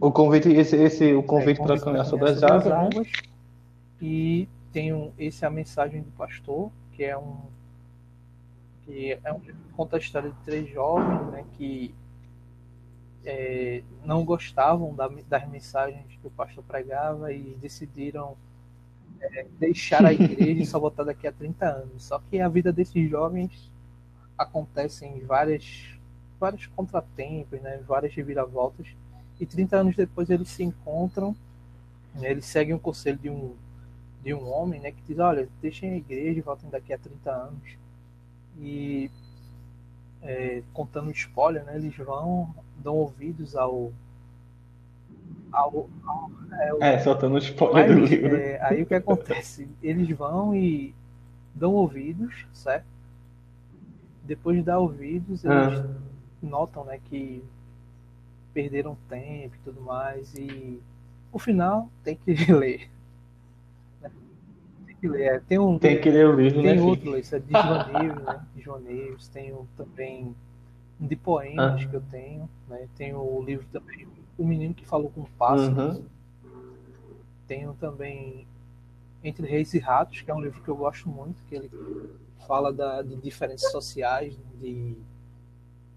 [0.00, 2.66] O convite, esse, esse o convite é, para caminhar sobre as águas.
[2.66, 3.08] águas
[4.00, 7.36] e tenho esse a mensagem do pastor, que é um
[8.84, 9.40] que é um
[9.76, 11.94] conta a história de três jovens, né, que
[13.24, 18.36] é, não gostavam da, das mensagens que o pastor pregava e decidiram
[19.20, 22.04] é, deixar a igreja e só voltar daqui a 30 anos.
[22.04, 23.70] Só que a vida desses jovens
[24.36, 25.98] acontece em várias,
[26.38, 28.86] vários contratempos, né, várias reviravoltas,
[29.40, 31.34] e 30 anos depois eles se encontram,
[32.14, 33.54] né, eles seguem o conselho de um,
[34.22, 37.30] de um homem né, que diz: Olha, deixem a igreja e voltem daqui a 30
[37.30, 37.76] anos.
[38.58, 39.10] E
[40.22, 43.92] é, contando spoiler, né, eles vão, dão ouvidos ao.
[45.56, 46.30] Ao, ao
[46.80, 48.36] é, é, soltando spoiler aí, do livro.
[48.36, 49.68] É, aí o que acontece?
[49.82, 50.94] Eles vão e
[51.54, 52.86] dão ouvidos, certo?
[54.22, 55.86] Depois de dar ouvidos, eles ah.
[56.42, 57.42] notam né, que
[58.52, 60.34] perderam tempo e tudo mais.
[60.34, 60.80] E
[61.32, 62.88] o final tem que ler
[65.00, 65.22] que ler.
[65.22, 66.74] É, tem, um, tem que ler o livro, tem né?
[66.74, 68.46] Tem outro, isso é de João Neves, né?
[68.54, 69.28] De João Neves.
[69.28, 70.34] Tem também
[71.00, 71.88] um de poemas ah.
[71.88, 72.48] que eu tenho.
[72.68, 72.88] Né?
[72.96, 74.06] Tenho o livro também,
[74.38, 75.98] O Menino que Falou com Pássaros.
[75.98, 76.04] Uhum.
[77.46, 78.46] Tenho também
[79.22, 81.70] Entre Reis e Ratos, que é um livro que eu gosto muito, que ele
[82.46, 84.96] fala da, de diferenças sociais, de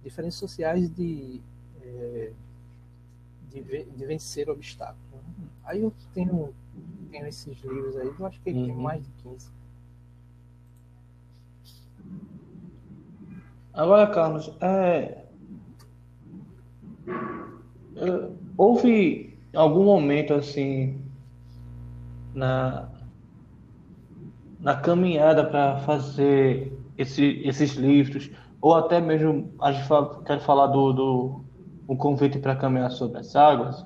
[0.03, 1.41] diferenças sociais de,
[1.81, 2.31] é,
[3.49, 4.99] de, de vencer obstáculos.
[5.11, 5.47] Né?
[5.63, 6.53] Aí eu tenho
[7.09, 8.65] tenho esses livros aí, eu acho que uhum.
[8.65, 9.49] tem mais de 15.
[13.73, 15.25] Agora, Carlos, é...
[18.01, 20.97] é houve algum momento assim
[22.33, 22.89] na,
[24.59, 28.29] na caminhada para fazer esse, esses livros,
[28.61, 31.41] ou até mesmo a gente fala, quer falar do, do
[31.87, 33.85] um convite para caminhar sobre as águas,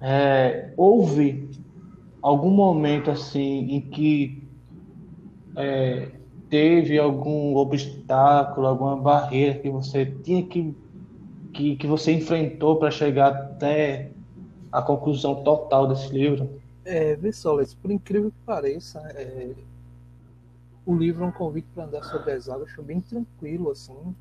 [0.00, 1.50] é, houve
[2.22, 4.48] algum momento assim em que
[5.56, 6.12] é,
[6.48, 10.74] teve algum obstáculo, alguma barreira que você tinha que
[11.58, 14.12] que, que você enfrentou para chegar até
[14.70, 16.48] a conclusão total desse livro?
[16.84, 19.50] É, vê só, por incrível que pareça, é,
[20.86, 24.14] o livro é um convite para andar sobre as águas, foi bem tranquilo assim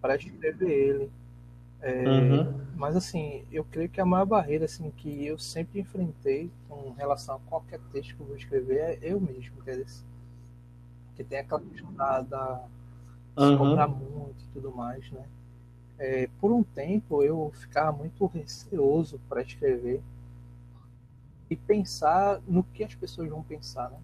[0.00, 1.10] para escrever ele.
[1.82, 2.54] É, uhum.
[2.74, 7.36] Mas assim, eu creio que a maior barreira assim que eu sempre enfrentei com relação
[7.36, 9.84] a qualquer texto que eu vou escrever é eu mesmo, entendeu?
[11.08, 12.64] Porque tem aquela questão da, da
[13.36, 13.58] uhum.
[13.58, 15.22] cobrar muito e tudo mais, né?
[15.98, 20.02] É, por um tempo eu ficava muito receoso para escrever
[21.48, 23.98] e pensar no que as pessoas vão pensar, né?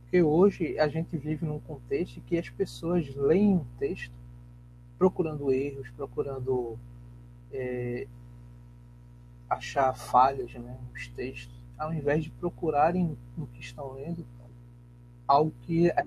[0.00, 4.14] Porque hoje a gente vive num contexto que as pessoas leem um texto
[4.96, 6.78] procurando erros, procurando
[7.52, 8.06] é,
[9.48, 14.24] achar falhas né, nos textos, ao invés de procurarem no que estão lendo
[15.26, 16.06] algo que as.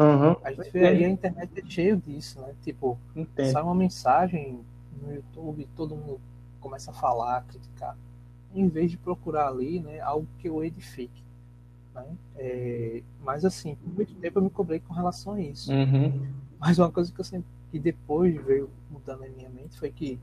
[0.00, 0.36] Uhum.
[0.42, 2.54] A gente vê aí a internet é cheio disso, né?
[2.62, 3.52] Tipo, Entendo.
[3.52, 4.60] sai uma mensagem
[5.02, 6.20] no YouTube, todo mundo
[6.58, 7.96] começa a falar, a criticar,
[8.54, 11.22] em vez de procurar ali, né, algo que o edifique.
[11.94, 12.06] Né?
[12.36, 15.72] É, mas assim, por muito tempo eu me cobrei com relação a isso.
[15.72, 16.26] Uhum.
[16.58, 20.18] Mas uma coisa que eu sempre que depois veio mudando em minha mente foi que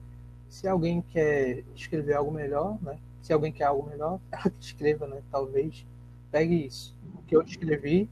[0.50, 3.00] se alguém quer escrever algo melhor, né?
[3.22, 5.22] Se alguém quer algo melhor, ela que escreva, né?
[5.32, 5.86] Talvez
[6.32, 8.10] pegue isso que eu escrevi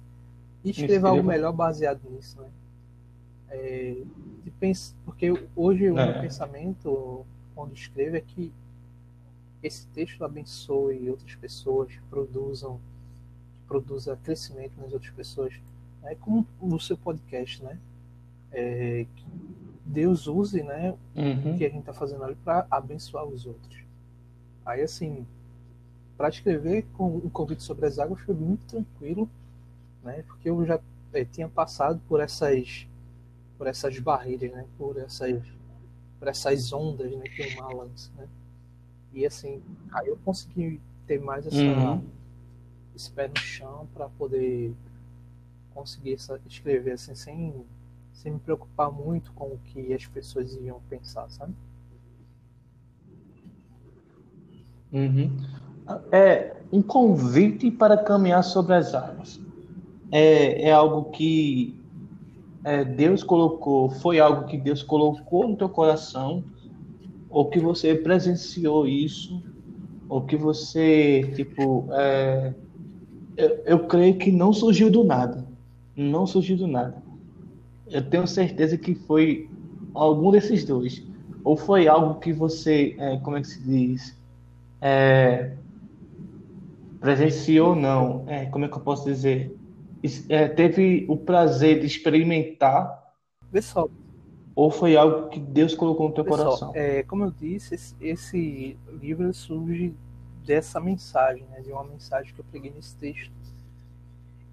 [0.65, 2.49] e escreva algo melhor baseado nisso, né?
[3.49, 3.95] É,
[4.43, 4.95] de pens...
[5.05, 6.11] Porque hoje o é.
[6.11, 7.25] meu pensamento
[7.55, 8.51] quando escrevo é que
[9.63, 12.79] esse texto abençoe outras pessoas, produzam,
[13.67, 15.53] produza crescimento nas outras pessoas,
[16.03, 17.79] é como no seu podcast, né?
[18.51, 19.25] É, que
[19.85, 21.53] Deus use, né, uhum.
[21.53, 23.83] o que a gente está fazendo ali para abençoar os outros.
[24.65, 25.25] Aí assim,
[26.17, 29.29] para escrever com o convite sobre as águas foi muito tranquilo,
[30.05, 30.23] né?
[30.27, 30.79] Porque eu já
[31.11, 32.87] é, tinha passado por essas
[33.57, 34.65] por essas barreiras, né?
[34.77, 35.43] Por essas
[36.19, 37.23] por essas ondas, né?
[37.23, 38.27] Que o mar lança, né?
[39.11, 42.03] E assim, aí eu consegui ter mais essa uhum.
[42.95, 44.73] esse pé no chão para poder
[45.73, 47.65] conseguir essa, escrever assim sem
[48.13, 51.53] sem me preocupar muito com o que as pessoas iam pensar, sabe?
[54.93, 55.55] Uhum
[56.11, 59.39] é um convite para caminhar sobre as águas.
[60.11, 61.75] É, é algo que
[62.63, 66.43] é, Deus colocou, foi algo que Deus colocou no teu coração,
[67.29, 69.43] ou que você presenciou isso,
[70.07, 72.53] ou que você, tipo, é,
[73.37, 75.45] eu, eu creio que não surgiu do nada.
[75.95, 76.95] Não surgiu do nada.
[77.89, 79.49] Eu tenho certeza que foi
[79.93, 81.03] algum desses dois.
[81.43, 84.17] Ou foi algo que você, é, como é que se diz?
[84.81, 85.51] É,
[86.99, 89.55] presenciou não, é, como é que eu posso dizer?
[90.29, 93.13] É, teve o prazer de experimentar?
[93.51, 93.89] Pessoal.
[94.55, 96.71] Ou foi algo que Deus colocou no teu Pessoal, coração?
[96.75, 99.93] É, como eu disse, esse, esse, livro surge
[100.45, 103.33] dessa mensagem, né, de uma mensagem que eu peguei nesse texto.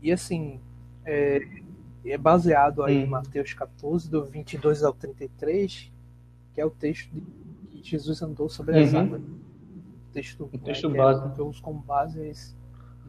[0.00, 0.58] E assim,
[1.04, 1.40] é,
[2.04, 3.02] é baseado aí hum.
[3.02, 5.92] em Mateus 14, do 22 ao 33,
[6.54, 7.20] que é o texto de
[7.78, 9.00] que Jesus andou sobre as uhum.
[9.00, 9.22] águas
[10.12, 11.34] texto, o texto né, base.
[11.34, 12.54] que eu uso como base é esse,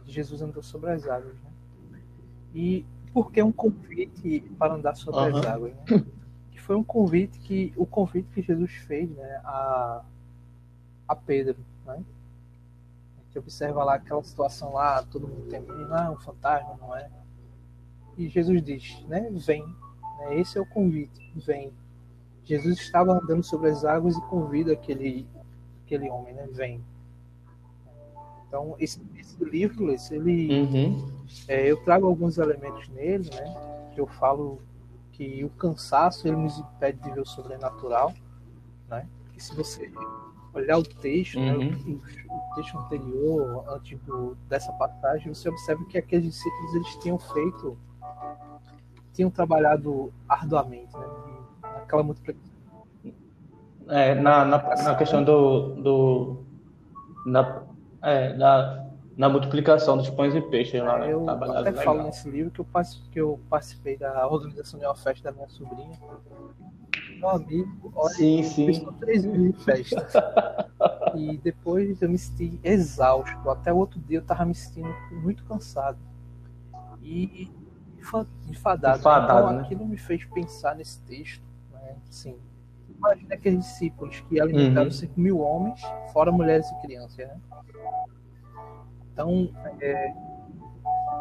[0.05, 1.35] Jesus andou sobre as águas.
[1.35, 1.51] Né?
[2.53, 5.37] E por que um convite para andar sobre uhum.
[5.37, 5.73] as águas?
[5.73, 6.05] Né?
[6.51, 10.03] Que foi um convite que o convite que Jesus fez né, a,
[11.07, 11.57] a Pedro.
[11.85, 12.03] Né?
[13.17, 16.95] A gente observa lá aquela situação lá, todo mundo tem não é um fantasma, não
[16.95, 17.09] é?
[18.17, 19.65] E Jesus diz, né, vem.
[20.19, 21.71] Né, esse é o convite, vem.
[22.43, 25.27] Jesus estava andando sobre as águas e convida aquele,
[25.85, 26.83] aquele homem, né, vem.
[28.53, 31.11] Então, esse, esse livro, esse, ele, uhum.
[31.47, 33.89] é, eu trago alguns elementos nele, né?
[33.95, 34.61] Que eu falo
[35.11, 38.13] que o cansaço ele nos impede de ver o sobrenatural,
[38.87, 39.07] né?
[39.33, 39.91] Que se você
[40.53, 41.71] olhar o texto, né, uhum.
[41.71, 46.95] né, o, o, texto anterior, antes do, dessa passagem, você observa que aqueles discípulos eles
[46.97, 47.75] tinham feito,
[49.13, 51.07] tinham trabalhado arduamente, né?
[51.63, 52.53] Naquela multiplicação.
[53.87, 56.43] É, na, na, na questão do, do
[57.25, 57.62] na,
[58.03, 58.85] é, na,
[59.15, 61.13] na multiplicação dos pães e peixes lá, né?
[61.13, 61.83] Eu até legal.
[61.83, 62.67] falo nesse livro que eu,
[63.11, 65.97] que eu participei da organização de uma festa da minha sobrinha.
[67.17, 68.85] Meu amigo, olha, sim, sim.
[68.99, 70.13] três mil festas.
[71.15, 73.49] e depois eu me senti exausto.
[73.49, 75.97] Até o outro dia eu tava me sentindo muito cansado.
[77.01, 77.49] E
[78.49, 78.99] enfadado.
[78.99, 79.61] enfadado então né?
[79.61, 81.43] aquilo me fez pensar nesse texto.
[81.71, 81.95] Né?
[82.09, 82.35] Assim,
[82.89, 84.91] imagina aqueles discípulos que alimentaram uhum.
[84.91, 87.17] 5 mil homens, fora mulheres e crianças.
[87.17, 87.39] Né?
[89.11, 89.49] Então,
[89.81, 90.13] é,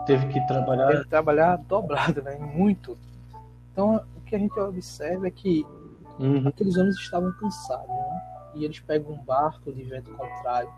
[0.06, 0.88] teve que trabalhar.
[0.88, 2.36] Teve que trabalhar dobrado, né?
[2.38, 2.96] Muito.
[3.72, 5.66] Então, o que a gente observa é que
[6.18, 6.46] uhum.
[6.48, 8.22] aqueles homens estavam cansados, né?
[8.54, 10.70] E eles pegam um barco de vento contrário.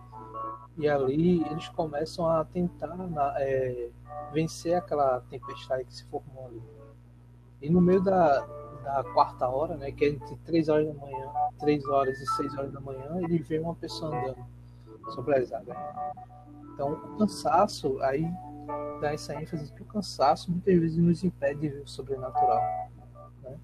[0.77, 3.89] E ali eles começam a tentar é,
[4.33, 6.63] vencer aquela tempestade que se formou ali.
[7.63, 8.47] E no meio da,
[8.85, 12.59] da quarta hora, né, que é entre 3 horas da manhã, 3 horas e 6
[12.59, 14.45] horas da manhã, ele vê uma pessoa andando
[15.15, 15.77] sobre as águas.
[16.73, 18.29] Então, o cansaço, aí
[19.01, 22.61] dá essa ênfase que o cansaço muitas vezes nos impede de ver o sobrenatural.
[23.43, 23.57] Né?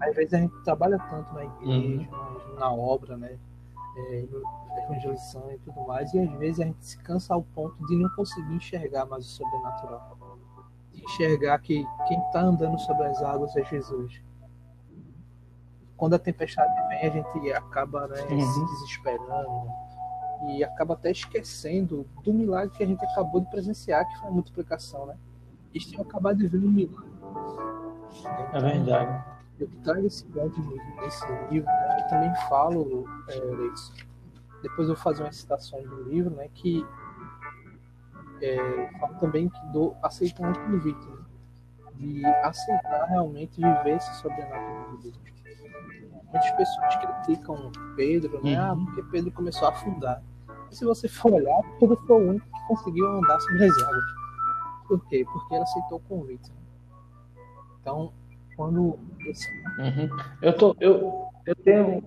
[0.00, 2.54] Às vezes a gente trabalha tanto na igreja, uhum.
[2.58, 3.38] na obra, né?
[3.96, 4.24] É,
[4.84, 8.08] evangelização e tudo mais, e às vezes a gente se cansa ao ponto de não
[8.10, 10.16] conseguir enxergar mais o sobrenatural.
[10.92, 14.22] De enxergar que quem está andando sobre as águas é Jesus.
[16.00, 18.40] Quando a tempestade vem, a gente acaba né, uhum.
[18.40, 19.70] se desesperando,
[20.48, 24.32] e acaba até esquecendo do milagre que a gente acabou de presenciar, que foi a
[24.32, 25.16] multiplicação, né?
[25.74, 27.10] Eles tinham acabado de ver um milagre.
[28.18, 29.24] Então, é verdade.
[29.58, 30.58] Eu trago esse grande
[31.02, 31.98] nesse livro, né?
[32.00, 33.38] Eu também falo, é,
[34.62, 36.48] depois eu vou fazer umas citações do livro, né?
[36.54, 36.82] Que
[38.40, 41.20] é, fala também que do, aceita um convite, né?
[41.96, 45.30] de aceitar realmente viver esse sobrenatural de Deus.
[46.32, 48.56] Muitas pessoas criticam Pedro, né?
[48.56, 48.82] Ah, uhum.
[48.82, 50.22] Ah, porque Pedro começou a afundar.
[50.70, 54.04] E se você for olhar, Pedro foi o único que conseguiu andar sobre as águas.
[54.86, 55.26] Por quê?
[55.32, 56.50] Porque ele aceitou o convite.
[57.80, 58.12] Então,
[58.56, 58.98] quando.
[59.26, 59.48] Esse...
[59.78, 60.08] Uhum.
[60.42, 62.02] Eu, tô, eu, eu tenho.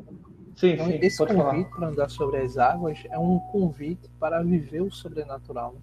[0.55, 4.82] Sim, então, sim, esse convite para andar sobre as águas é um convite para viver
[4.82, 5.76] o sobrenatural.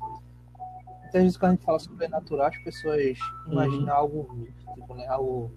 [1.00, 3.18] Muitas vezes, quando a gente fala sobrenatural, as pessoas
[3.48, 3.92] imaginam uhum.
[3.92, 5.06] algo místico, né?
[5.08, 5.50] Algo.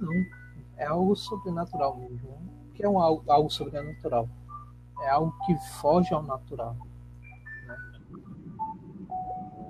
[0.00, 0.41] Não,
[0.76, 2.28] é algo sobrenatural mesmo.
[2.28, 2.36] Né?
[2.68, 4.28] O que é um, algo, algo sobrenatural?
[5.00, 6.76] É algo que foge ao natural.
[7.66, 7.76] Né?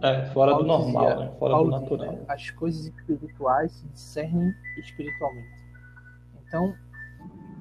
[0.02, 1.32] É, fora Paulo do normal, dizia, né?
[1.38, 2.10] fora Paulo do natural.
[2.10, 5.62] Dizia, as coisas espirituais se discernem espiritualmente.
[6.46, 6.74] Então,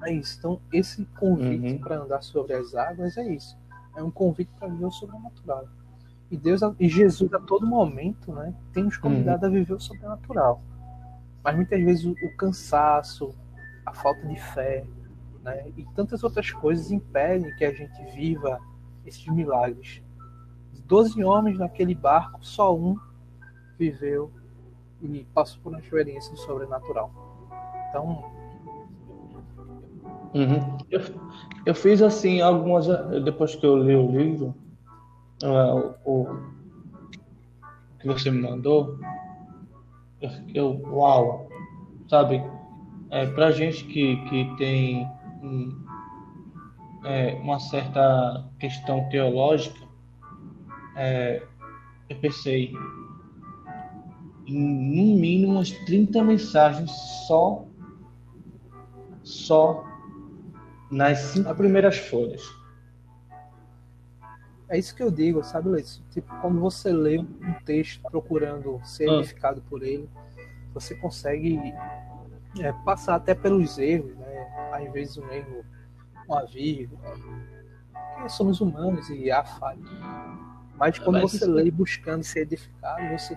[0.04, 0.38] é isso.
[0.38, 1.78] Então, esse convite uhum.
[1.78, 3.56] para andar sobre as águas é isso.
[3.96, 5.66] É um convite para viver o sobrenatural.
[6.30, 9.52] E Deus e Jesus a todo momento, né, tem nos convidado uhum.
[9.52, 10.62] a viver o sobrenatural.
[11.42, 13.34] Mas muitas vezes o, cansaço,
[13.84, 14.84] a falta de fé,
[15.42, 18.60] né, e tantas outras coisas impedem que a gente viva
[19.04, 20.02] esses milagres.
[20.86, 22.98] Doze homens naquele barco, só um
[23.78, 24.30] viveu
[25.00, 27.12] e passou por uma experiência sobrenatural.
[27.88, 28.24] Então.
[30.34, 30.78] Uhum.
[30.90, 31.00] Eu,
[31.66, 32.86] eu fiz assim algumas.
[33.24, 34.54] Depois que eu li o livro,
[35.42, 36.36] uh, o,
[37.98, 38.98] que você me mandou,
[40.54, 41.48] eu, uau,
[42.08, 42.42] sabe?
[43.10, 45.06] É, pra gente que, que tem
[45.42, 45.84] um,
[47.04, 49.80] é, uma certa questão teológica,
[50.96, 51.42] é,
[52.08, 52.72] eu pensei
[54.46, 56.90] em no mínimo umas 30 mensagens
[57.26, 57.64] só
[59.22, 59.84] só
[60.90, 62.42] nas cinco primeiras folhas.
[64.72, 66.02] É isso que eu digo, sabe, Leite?
[66.10, 69.16] Tipo, quando você lê um texto procurando ser ah.
[69.16, 70.08] edificado por ele,
[70.72, 71.60] você consegue
[72.58, 74.70] é, passar até pelos erros, né?
[74.72, 75.62] Às vezes um erro,
[76.26, 77.18] uma vírgula,
[78.14, 79.82] porque somos humanos e há falha.
[80.78, 83.36] Mas quando Mas você lê buscando ser edificado, você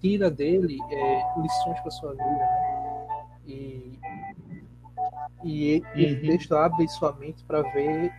[0.00, 3.24] tira dele é, lições para sua vida, né?
[3.46, 4.00] E,
[5.44, 6.18] e, e uhum.
[6.18, 8.12] o texto abre sua mente para ver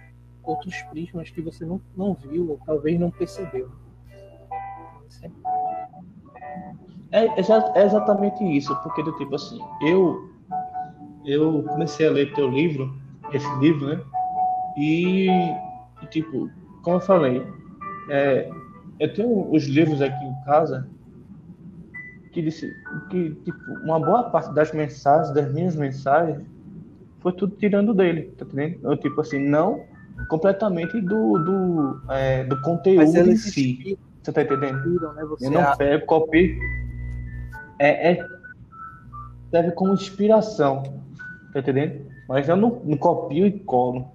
[0.47, 3.69] outros prismas que você não, não viu ou talvez não percebeu.
[7.11, 10.29] É, é exatamente isso, porque do tipo assim, eu
[11.25, 12.93] eu comecei a ler teu livro,
[13.33, 14.01] esse livro, né?
[14.77, 15.27] E
[16.09, 16.49] tipo,
[16.83, 17.45] como eu falei,
[18.09, 18.49] é,
[18.99, 20.87] eu tenho os livros aqui em casa
[22.31, 22.71] que disse
[23.09, 26.45] que tipo, uma boa parte das mensagens, das minhas mensagens,
[27.19, 28.79] foi tudo tirando dele, tá entendendo?
[28.83, 29.83] Eu, tipo assim, não
[30.29, 33.97] completamente do, do, é, do conteúdo em si.
[34.21, 35.13] Você tá entendendo?
[35.13, 35.25] Né?
[35.25, 36.57] Você eu não pego, copio.
[37.79, 38.27] É, é,
[39.51, 40.83] serve como inspiração.
[41.53, 42.05] Tá entendendo?
[42.27, 44.11] Mas eu não, não copio e colo.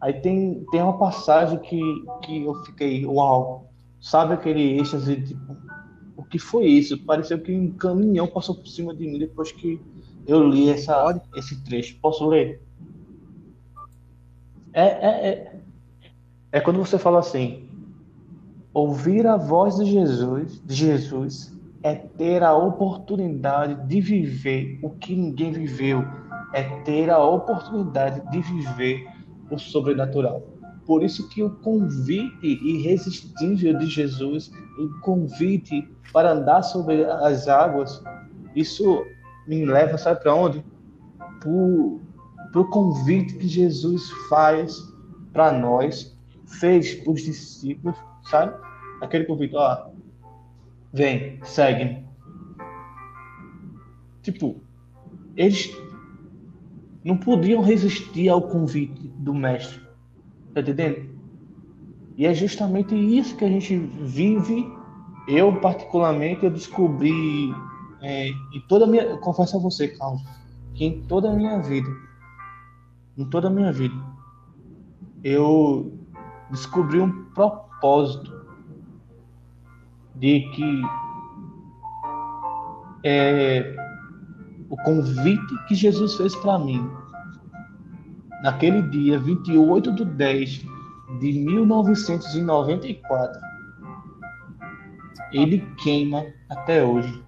[0.00, 1.78] Aí tem, tem uma passagem que,
[2.22, 3.70] que eu fiquei, uau,
[4.00, 5.56] sabe aquele êxtase, tipo,
[6.16, 7.04] o que foi isso?
[7.04, 9.78] Pareceu que um caminhão passou por cima de mim depois que
[10.26, 11.98] eu li essa, esse trecho.
[12.00, 12.62] Posso ler?
[14.72, 15.60] É, é, é,
[16.52, 17.68] é quando você fala assim:
[18.72, 21.52] ouvir a voz de Jesus, de Jesus
[21.82, 26.04] é ter a oportunidade de viver o que ninguém viveu,
[26.52, 29.06] é ter a oportunidade de viver
[29.50, 30.42] o sobrenatural.
[30.86, 38.02] Por isso que o convite irresistível de Jesus, o convite para andar sobre as águas,
[38.54, 39.04] isso
[39.46, 40.64] me leva, sabe para onde?
[42.52, 44.76] Para o convite que Jesus faz
[45.32, 48.54] para nós, fez para os discípulos, sabe?
[49.00, 49.88] Aquele convite, ó,
[50.92, 52.04] vem, segue.
[54.22, 54.60] Tipo,
[55.36, 55.74] eles
[57.04, 59.80] não podiam resistir ao convite do mestre.
[60.52, 61.08] Tá entendendo?
[62.16, 64.70] E é justamente isso que a gente vive.
[65.26, 67.54] Eu, particularmente, eu descobri
[68.02, 69.16] é, em toda a minha.
[69.18, 70.22] Confesso a você, Carlos,
[70.74, 71.88] que em toda a minha vida,
[73.20, 73.94] em toda a minha vida,
[75.22, 75.92] eu
[76.50, 78.32] descobri um propósito
[80.14, 80.82] de que
[83.04, 83.76] é,
[84.70, 86.90] o convite que Jesus fez para mim
[88.42, 90.64] naquele dia 28 de 10
[91.20, 93.38] de 1994
[95.32, 97.22] ele queima até hoje.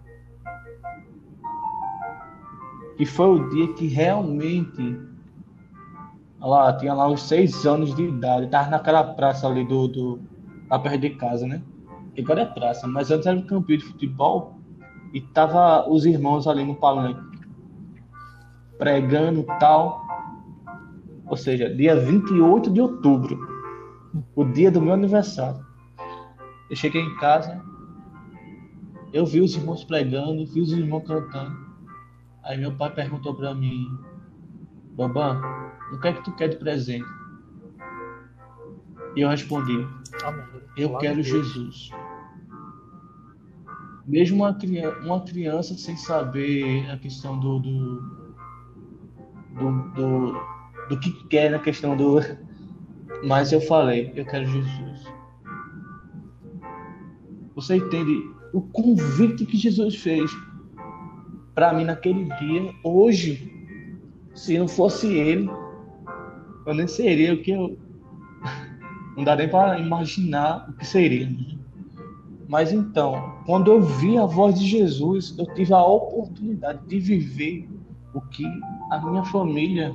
[2.99, 5.12] E foi o dia que realmente
[6.43, 10.21] lá tinha lá uns seis anos de idade tava naquela praça ali do, do
[10.71, 11.63] lá perto de casa né
[12.19, 14.59] agora é praça, mas antes era um campinho de futebol
[15.15, 17.33] e tava os irmãos ali no palanque
[18.79, 20.03] pregando tal.
[21.27, 23.39] Ou seja, dia 28 de outubro,
[24.35, 25.65] o dia do meu aniversário.
[26.69, 27.63] Eu cheguei em casa,
[29.13, 31.57] eu vi os irmãos pregando, vi os irmãos cantando.
[32.43, 33.87] Aí meu pai perguntou para mim,
[34.95, 35.41] Bambam,
[35.93, 37.07] o que é que tu quer de presente?
[39.15, 39.87] E eu respondi,
[40.77, 41.91] eu quero Jesus.
[44.07, 48.01] Mesmo uma criança, uma criança sem saber a questão do, do,
[49.51, 50.33] do, do,
[50.89, 52.19] do que quer na questão do.
[53.25, 55.13] Mas eu falei, eu quero Jesus.
[57.55, 60.31] Você entende o convite que Jesus fez
[61.55, 63.51] para mim naquele dia, hoje?
[64.35, 65.49] Se não fosse ele,
[66.67, 67.79] eu nem seria o que eu.
[69.17, 71.29] Não dá nem para imaginar o que seria.
[72.49, 77.69] Mas então, quando eu vi a voz de Jesus, eu tive a oportunidade de viver
[78.15, 78.45] o que
[78.91, 79.95] a minha família,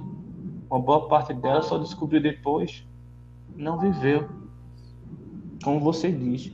[0.70, 2.84] uma boa parte dela, só descobriu depois,
[3.56, 4.28] não viveu.
[5.64, 6.52] Como você diz,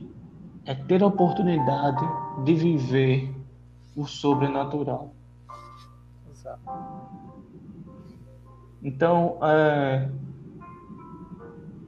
[0.66, 2.04] é ter a oportunidade
[2.44, 3.34] de viver
[3.96, 5.13] o sobrenatural.
[8.84, 10.10] Então, é,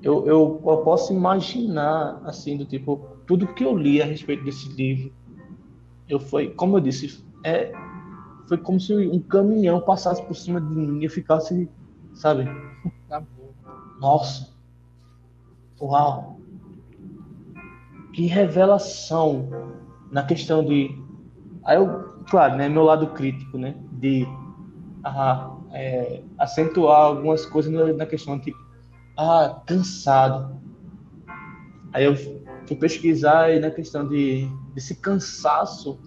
[0.02, 4.66] eu, eu, eu, posso imaginar, assim, do tipo, tudo que eu li a respeito desse
[4.70, 5.12] livro,
[6.08, 7.70] eu foi, como eu disse, é,
[8.48, 11.68] foi como se um caminhão passasse por cima de mim e ficasse,
[12.14, 12.48] sabe?
[14.00, 14.54] Nossa!
[15.78, 16.40] Uau!
[18.14, 19.50] Que revelação
[20.10, 20.98] na questão de.
[21.64, 23.74] Aí eu, claro, né, meu lado crítico, né?
[23.92, 24.26] De
[25.04, 28.58] ah, é, acentuar algumas coisas na questão, tipo,
[29.16, 30.58] ah, cansado.
[31.92, 35.98] Aí eu fui pesquisar e na questão de desse cansaço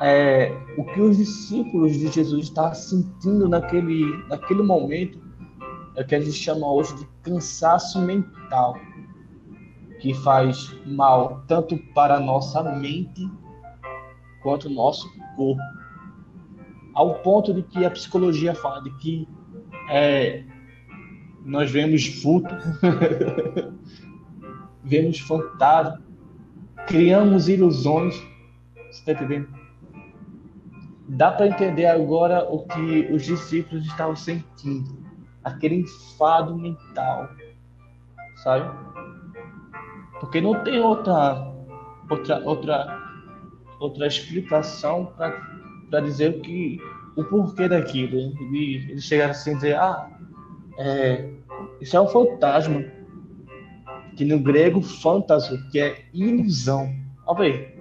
[0.00, 5.20] é, o que os discípulos de Jesus estavam sentindo naquele, naquele momento
[5.96, 8.76] é o que a gente chama hoje de cansaço mental,
[10.00, 13.28] que faz mal tanto para a nossa mente
[14.42, 15.06] quanto o nosso
[15.36, 15.79] corpo.
[17.00, 19.26] Ao ponto de que a psicologia fala de que
[19.88, 20.44] é,
[21.42, 22.54] nós vemos vulto,
[24.84, 26.02] vemos fantasma,
[26.86, 28.14] criamos ilusões.
[28.90, 29.48] Você está entendendo?
[31.08, 35.02] dá para entender agora o que os discípulos estavam sentindo,
[35.42, 37.30] aquele enfado mental,
[38.42, 38.70] sabe?
[40.20, 41.50] Porque não tem outra
[42.10, 43.00] outra outra
[43.80, 45.59] outra explicação para
[45.98, 46.78] dizer o que
[47.16, 48.32] o porquê daquilo.
[48.54, 50.10] Eles chegaram assim a dizer, ah,
[50.78, 51.28] é,
[51.80, 52.84] isso é um fantasma,
[54.16, 56.94] que no grego fantasma, que é ilusão.
[57.26, 57.74] Olha aí.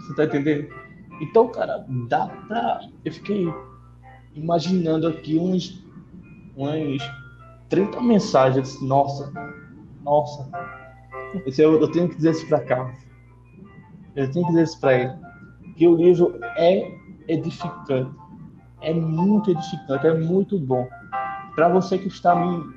[0.00, 0.68] Você tá entendendo?
[1.20, 2.80] Então, cara, dá pra.
[3.04, 3.52] Eu fiquei
[4.34, 5.84] imaginando aqui uns,
[6.56, 7.02] uns
[7.68, 8.80] 30 mensagens.
[8.80, 9.32] Nossa,
[10.02, 10.48] nossa.
[11.58, 12.94] Eu, eu tenho que dizer isso pra cá.
[14.16, 15.27] Eu tenho que dizer isso pra ele.
[15.78, 16.90] Que o livro é
[17.28, 18.10] edificante.
[18.80, 20.88] É muito edificante, é muito bom.
[21.54, 22.74] Para você que está, me,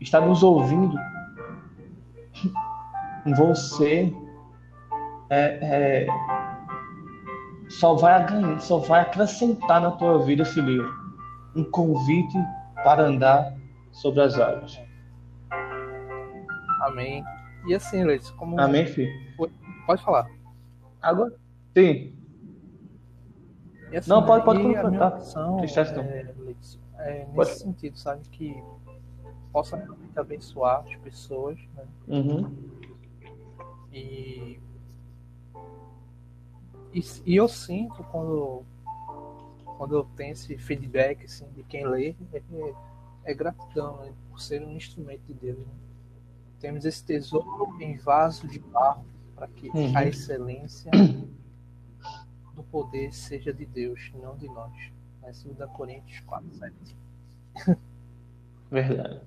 [0.00, 0.96] está nos ouvindo,
[3.36, 4.10] você
[5.28, 6.06] é, é
[7.68, 10.90] só vai, ganhar, só vai acrescentar na tua vida esse livro.
[11.54, 12.38] Um convite
[12.82, 13.54] para andar
[13.92, 14.80] sobre as águas.
[16.86, 17.22] Amém.
[17.66, 18.58] E assim, Leite, como.
[18.58, 19.12] Amém, filho.
[19.86, 20.26] Pode falar.
[21.02, 21.34] Agora?
[21.76, 22.17] Sim.
[23.96, 25.14] Assim, Não, pode, pode completar.
[25.14, 27.58] Opção, é, Leite, é, nesse pode.
[27.58, 28.62] sentido, sabe, que
[29.52, 31.84] possa realmente abençoar as pessoas, né?
[32.06, 32.52] Uhum.
[33.92, 34.60] E
[36.92, 38.62] e, e eu sinto quando,
[39.64, 42.42] quando eu tenho esse feedback assim, de quem lê, é,
[43.24, 45.58] é gratidão né, por ser um instrumento de Deus.
[45.58, 45.74] Né?
[46.58, 49.04] Temos esse tesouro em vaso de barro
[49.36, 49.96] para que uhum.
[49.96, 50.90] a excelência
[52.58, 54.72] do poder seja de Deus, não de nós.
[55.22, 56.96] Mas 2 Coríntios 4, 7.
[58.70, 59.20] Verdade.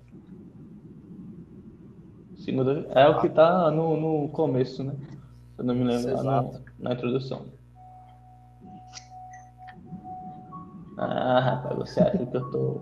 [2.38, 4.96] Segunda, é o que está no, no começo, né?
[5.58, 6.44] eu não me lembro na,
[6.80, 7.46] na introdução.
[10.98, 12.82] Ah, rapaz, você acha que eu tô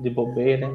[0.00, 0.70] de bobeira?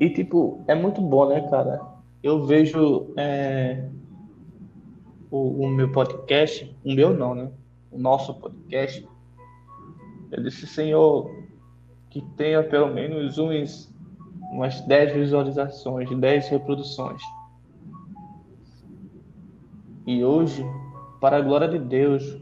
[0.00, 1.80] E tipo, é muito bom, né, cara?
[2.22, 3.90] Eu vejo é,
[5.30, 7.50] o, o, meu podcast, o meu não, né?
[7.90, 9.06] O nosso podcast.
[10.30, 11.30] Eu disse, Senhor,
[12.08, 13.90] que tenha pelo menos uns
[14.50, 17.22] umas 10 visualizações, 10 reproduções.
[20.06, 20.64] E hoje,
[21.20, 22.40] para a glória de Deus,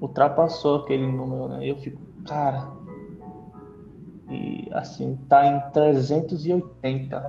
[0.00, 1.70] ultrapassou aquele número, né?
[1.70, 2.72] Eu fico, cara.
[4.28, 7.28] E assim, tá em 380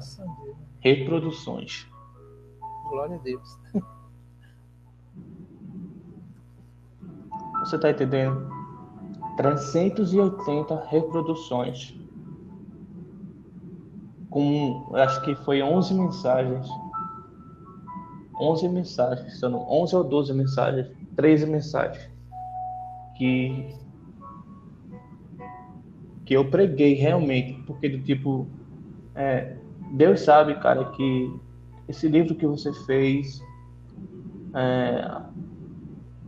[0.79, 1.90] reproduções.
[2.91, 3.59] Glória a Deus.
[7.61, 8.47] Você tá entendendo?
[9.37, 11.97] 380 reproduções.
[14.29, 16.67] Com, acho que foi 11 mensagens.
[18.39, 22.11] 11 mensagens, 11 ou 12 mensagens, 13 mensagens
[23.21, 23.75] que
[26.25, 28.47] que eu preguei realmente, porque do tipo
[29.13, 29.57] é,
[29.91, 31.31] Deus sabe, cara, que
[31.87, 33.41] esse livro que você fez,
[34.53, 35.21] é,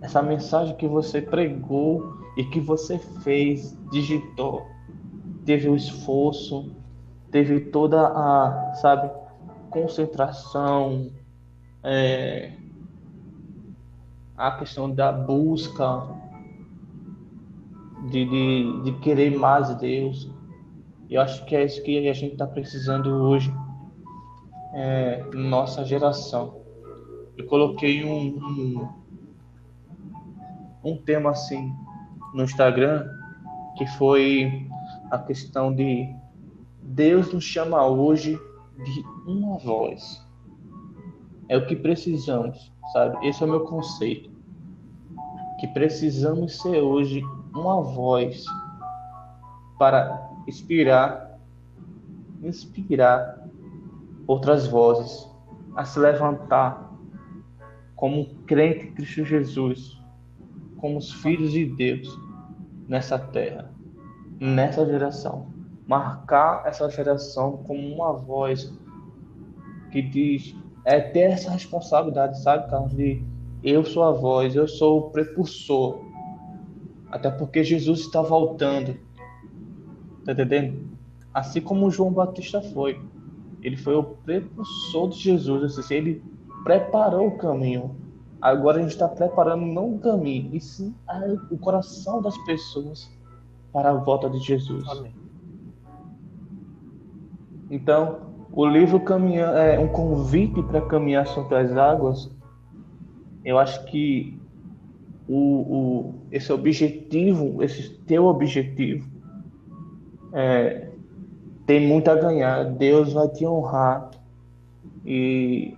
[0.01, 4.65] essa mensagem que você pregou e que você fez, digitou,
[5.45, 6.75] teve o esforço,
[7.31, 9.09] teve toda a, sabe,
[9.69, 11.09] concentração,
[11.83, 12.53] é,
[14.37, 16.03] a questão da busca,
[18.09, 20.29] de, de, de querer mais Deus.
[21.09, 23.53] Eu acho que é isso que a gente está precisando hoje,
[24.73, 26.61] é, nossa geração.
[27.37, 28.89] Eu coloquei um, um,
[30.83, 31.73] um tema assim
[32.33, 33.07] no Instagram
[33.77, 34.67] que foi
[35.09, 36.13] a questão de
[36.81, 38.39] Deus nos chama hoje
[38.83, 40.21] de uma voz.
[41.47, 43.27] É o que precisamos, sabe?
[43.27, 44.31] Esse é o meu conceito.
[45.59, 48.43] Que precisamos ser hoje uma voz
[49.79, 51.39] para inspirar,
[52.41, 53.42] inspirar
[54.27, 55.29] outras vozes
[55.75, 56.91] a se levantar
[57.95, 59.99] como crente em Cristo Jesus,
[60.77, 62.07] como os filhos de Deus
[62.87, 63.71] nessa terra,
[64.39, 65.47] nessa geração.
[65.87, 68.73] Marcar essa geração como uma voz
[69.91, 70.55] que diz,
[70.85, 73.23] é ter essa responsabilidade, sabe, Carlos, de
[73.63, 76.01] eu sou a voz, eu sou o prepulsor,
[77.09, 78.97] até porque Jesus está voltando.
[80.25, 80.89] Tá entendendo?
[81.33, 82.99] Assim como João Batista foi.
[83.63, 85.79] Ele foi o precursor de Jesus.
[85.79, 86.23] Assim, ele
[86.63, 87.95] preparou o caminho.
[88.41, 90.93] Agora a gente está preparando não o caminho, e sim
[91.49, 93.09] o coração das pessoas
[93.71, 94.85] para a volta de Jesus.
[94.89, 95.15] Amém.
[97.71, 102.29] Então, o livro caminha, é um convite para caminhar sobre as águas.
[103.43, 104.39] Eu acho que
[105.27, 109.09] o, o, esse objetivo, esse teu objetivo,
[110.33, 110.91] é,
[111.65, 112.65] tem muito a ganhar.
[112.65, 114.11] Deus vai te honrar.
[115.05, 115.75] E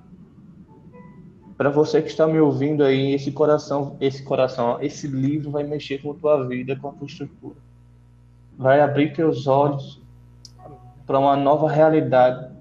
[1.57, 6.01] para você que está me ouvindo aí, esse coração, esse coração, esse livro vai mexer
[6.01, 7.55] com a tua vida, com a tua estrutura.
[8.57, 10.01] Vai abrir teus olhos
[11.05, 12.53] para uma nova realidade,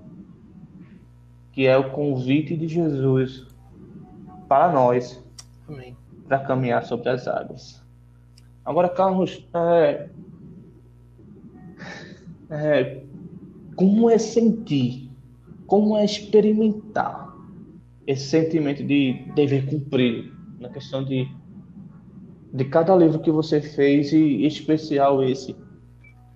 [1.52, 3.46] que é o convite de Jesus
[4.48, 5.22] para nós.
[6.28, 7.82] Para caminhar sobre as águas.
[8.64, 10.08] Agora, Carlos, é,
[12.50, 13.03] é,
[13.76, 15.10] como é sentir,
[15.66, 17.34] como é experimentar
[18.06, 21.28] esse sentimento de dever cumprido, na questão de,
[22.52, 25.56] de cada livro que você fez e especial esse,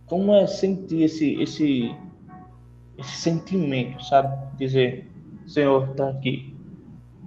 [0.07, 1.95] como é sentir esse, esse,
[2.97, 4.57] esse sentimento, sabe?
[4.57, 5.07] Dizer,
[5.47, 6.55] Senhor, está aqui,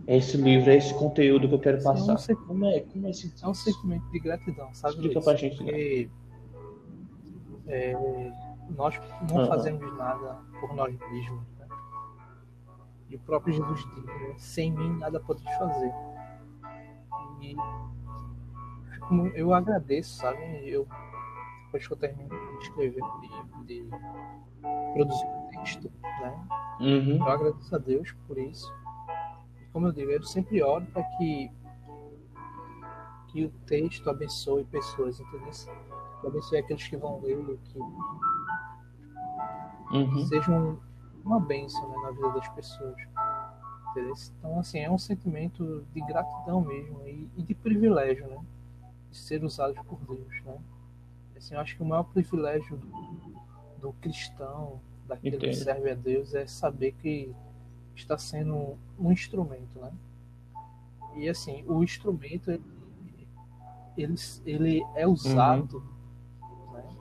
[0.07, 2.18] é esse livro, é esse conteúdo que eu quero passar.
[2.32, 3.32] É um, como é, como é, esse...
[3.41, 4.95] é um sentimento de gratidão, sabe?
[4.95, 5.26] Explica Luiz?
[5.26, 5.57] pra gente.
[5.57, 6.09] Porque,
[7.68, 7.93] é,
[8.70, 8.99] nós
[9.30, 9.47] não uhum.
[9.47, 11.43] fazemos nada por nós mesmos.
[11.57, 11.68] Né?
[13.09, 14.34] E o próprio Jesus diz: né?
[14.38, 15.93] sem mim nada podes fazer.
[17.41, 17.55] E
[19.34, 20.39] eu agradeço, sabe?
[20.70, 20.88] Eu,
[21.66, 23.89] depois que eu termino de escrever o livro, de
[24.93, 26.47] produzir o texto, né?
[26.80, 27.18] Uhum.
[27.18, 28.72] Eu agradeço a Deus por isso
[29.72, 31.49] como eu digo, eu sempre oro para que,
[33.32, 35.50] que o texto abençoe pessoas, entendeu?
[36.20, 37.80] Que abençoe aqueles que vão ler, que
[39.92, 40.26] uhum.
[40.26, 40.80] sejam
[41.24, 42.96] uma bênção né, na vida das pessoas.
[43.92, 44.14] Entendeu?
[44.38, 48.40] Então, assim, é um sentimento de gratidão mesmo e, e de privilégio, né?
[49.10, 50.58] De ser usado por Deus, né?
[51.36, 53.34] Assim, eu acho que o maior privilégio do,
[53.82, 55.50] do cristão, daquele Entendo.
[55.50, 57.34] que serve a Deus, é saber que
[57.96, 59.92] está sendo um instrumento, né?
[61.16, 62.64] E assim, o instrumento ele,
[63.98, 65.84] ele é usado,
[66.42, 66.74] uhum.
[66.74, 66.96] né?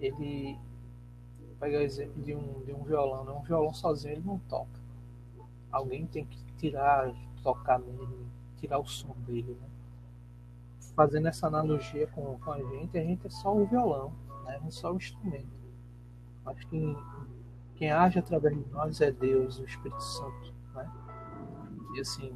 [0.00, 0.58] Ele
[1.58, 3.32] pegar o exemplo de um, de um violão, né?
[3.32, 4.80] um violão sozinho ele não toca.
[5.70, 9.68] Alguém tem que tirar, tocar nele, tirar o som dele, né?
[10.94, 14.12] Fazendo essa analogia com, com a gente, a gente é só o violão,
[14.44, 14.60] né?
[14.66, 15.46] É só o instrumento.
[16.44, 16.96] mas quem,
[17.76, 20.54] quem age através de nós é Deus, o Espírito Santo.
[20.74, 20.90] Né?
[21.94, 22.34] E assim,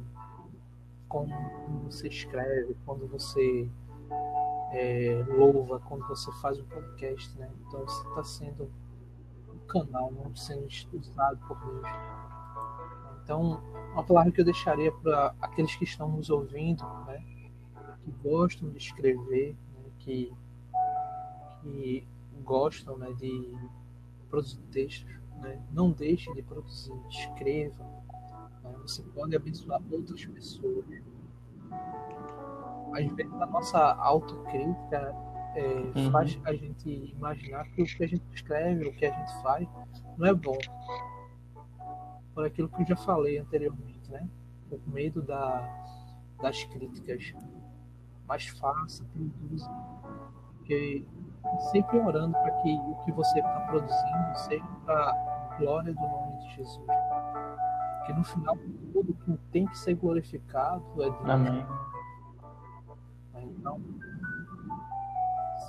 [1.13, 1.31] quando
[1.83, 3.69] você escreve, quando você
[4.71, 7.47] é, louva, quando você faz um podcast, né?
[7.67, 8.71] Então você está sendo
[9.47, 11.87] um canal, não sendo usado por Deus.
[13.23, 13.61] Então,
[13.93, 17.23] uma palavra que eu deixaria para aqueles que estão nos ouvindo, né?
[18.03, 19.91] Que gostam de escrever, né?
[19.99, 20.33] que,
[21.61, 22.07] que
[22.43, 23.13] gostam né?
[23.13, 23.55] de
[24.29, 25.61] produzir textos, né?
[25.71, 28.02] não deixe de produzir, escreva.
[28.83, 30.85] Você pode abençoar outras pessoas
[32.93, 35.15] às vezes a nossa autocrítica
[35.55, 36.11] é, uhum.
[36.11, 39.67] faz a gente imaginar que o que a gente escreve, o que a gente faz,
[40.17, 40.57] não é bom.
[42.33, 44.27] Por aquilo que eu já falei anteriormente, né?
[44.69, 45.61] Por medo da,
[46.41, 47.33] das críticas.
[48.27, 49.69] Mais fácil, produza.
[50.57, 51.05] Porque
[51.71, 56.37] sempre orando para que o que você está produzindo seja para a glória do nome
[56.39, 56.87] de Jesus.
[58.03, 58.57] Porque no final,
[58.91, 61.29] tudo que tem que ser glorificado é Deus.
[61.29, 61.65] Amém.
[63.33, 63.81] Então,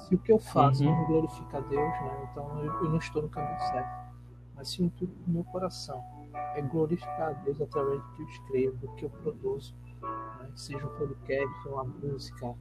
[0.03, 0.91] se o que eu faço uhum.
[0.91, 4.05] não glorifica a Deus, né, então eu, eu, não estou no caminho certo.
[4.57, 6.05] Mas se o intuito do meu coração
[6.57, 9.77] é glorificar a Deus através do que eu escrevo, do que eu produzo,
[10.41, 12.53] né, seja um podcast, uma música,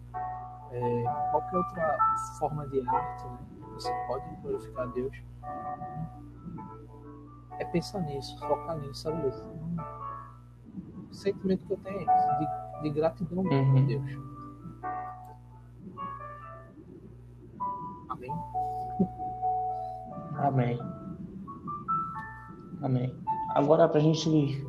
[0.72, 1.98] é, qualquer outra
[2.38, 3.40] forma de arte, né,
[3.74, 5.18] você pode glorificar a Deus.
[7.60, 9.28] É pensar nisso, focar nisso, sabe?
[9.28, 13.78] O sentimento que eu tenho é esse, de, de gratidão uhum.
[13.78, 14.34] a Deus
[18.10, 18.32] Amém.
[20.36, 20.80] Amém.
[22.82, 23.16] Amém.
[23.56, 24.68] Agora, para a gente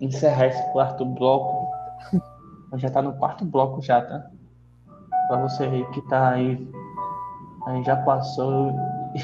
[0.00, 1.68] encerrar esse quarto bloco,
[2.76, 4.30] já está no quarto bloco já, tá?
[5.28, 6.70] Para você que está aí,
[7.66, 8.72] aí já passou,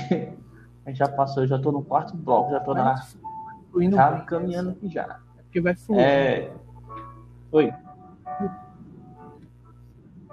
[0.88, 2.94] já passou, já estou no quarto bloco, já estou na,
[3.94, 5.20] tá caminhando aqui já.
[5.38, 6.00] É porque vai fluir.
[6.00, 6.52] É...
[7.52, 7.72] Oi.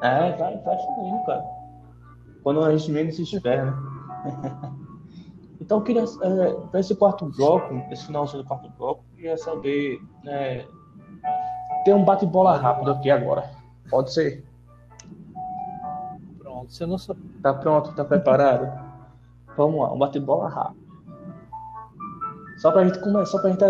[0.02, 1.60] É, vai, vai fluindo, cara
[2.44, 3.66] quando a gente menos se espera.
[3.66, 3.74] Né?
[5.62, 9.38] então, eu queria, é, para esse quarto bloco, esse finalzinho do quarto bloco, eu queria
[9.38, 10.02] saber.
[10.26, 10.66] É,
[11.86, 13.50] ter um bate-bola rápido aqui agora.
[13.90, 14.44] Pode ser?
[16.38, 17.22] Pronto, você não sabe.
[17.42, 17.94] Tá pronto?
[17.94, 18.89] Tá preparado?
[19.58, 20.90] Vamos lá, um bate-bola rápido.
[22.58, 23.64] Só pra gente começar, só pra gente.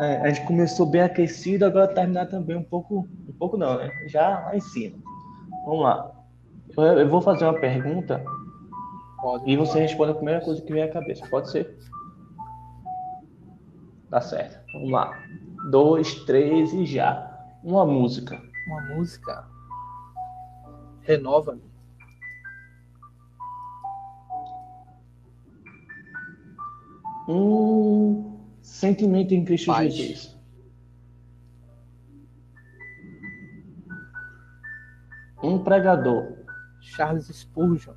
[0.00, 3.06] É, a gente começou bem aquecido, agora terminar também um pouco.
[3.28, 3.90] Um pouco não, né?
[4.06, 4.96] Já lá em cima.
[5.64, 6.12] Vamos lá.
[6.76, 8.22] Eu vou fazer uma pergunta
[9.20, 11.26] pode, e você responde a primeira coisa que vem à cabeça.
[11.28, 11.76] Pode ser?
[14.10, 14.58] Tá certo.
[14.72, 15.12] Vamos lá.
[15.70, 17.46] Dois, três e já.
[17.62, 18.40] Uma música.
[18.68, 19.44] Uma música.
[21.02, 21.67] Renova-me.
[27.28, 29.94] Um sentimento em Cristo Paz.
[29.94, 30.38] Jesus.
[35.42, 36.38] Um pregador.
[36.80, 37.94] Charles Spurgeon.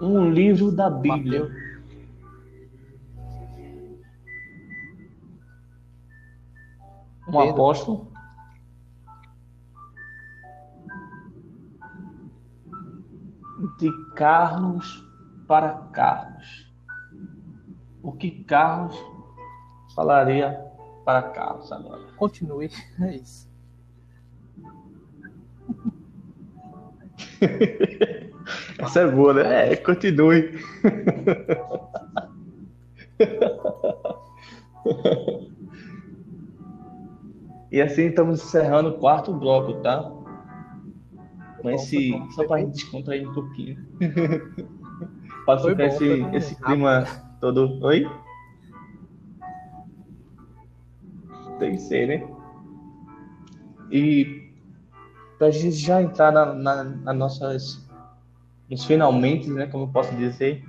[0.00, 1.42] Um livro da Bíblia.
[1.42, 1.68] Mateus.
[7.28, 7.50] Um Pedro.
[7.50, 8.17] apóstolo.
[13.78, 15.06] De Carlos
[15.46, 16.72] para Carlos.
[18.02, 18.96] O que Carlos
[19.94, 20.58] falaria
[21.04, 22.02] para Carlos agora?
[22.16, 23.48] Continue, é isso.
[28.78, 29.72] Essa é boa, né?
[29.72, 30.58] É, continue.
[37.70, 40.10] e assim estamos encerrando o quarto bloco, tá?
[41.60, 42.12] Com esse.
[42.34, 43.84] Só para a gente descontrair um pouquinho.
[45.44, 47.04] Pode ficar esse, esse clima
[47.40, 47.82] todo.
[47.84, 48.08] Oi?
[51.58, 52.28] Tem que ser, né?
[53.90, 54.52] E
[55.38, 57.86] para a gente já entrar na, na, na, nossas
[58.68, 60.62] nos finalmente, né, como eu posso dizer,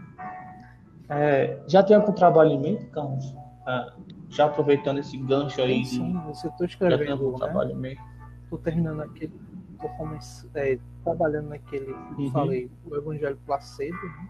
[1.10, 3.36] é, já tem algum trabalho em mente, Carlos?
[3.66, 3.94] Ah,
[4.30, 5.84] já aproveitando esse gancho aí.
[5.84, 7.00] Sim, você estou escrevendo.
[7.00, 7.38] Já tem algum né?
[7.40, 8.02] trabalho em mente?
[8.44, 9.34] Estou terminando aquele,
[9.88, 12.32] estou é, trabalhando naquele, uhum.
[12.32, 14.30] falei, o Evangelho Placedo, né?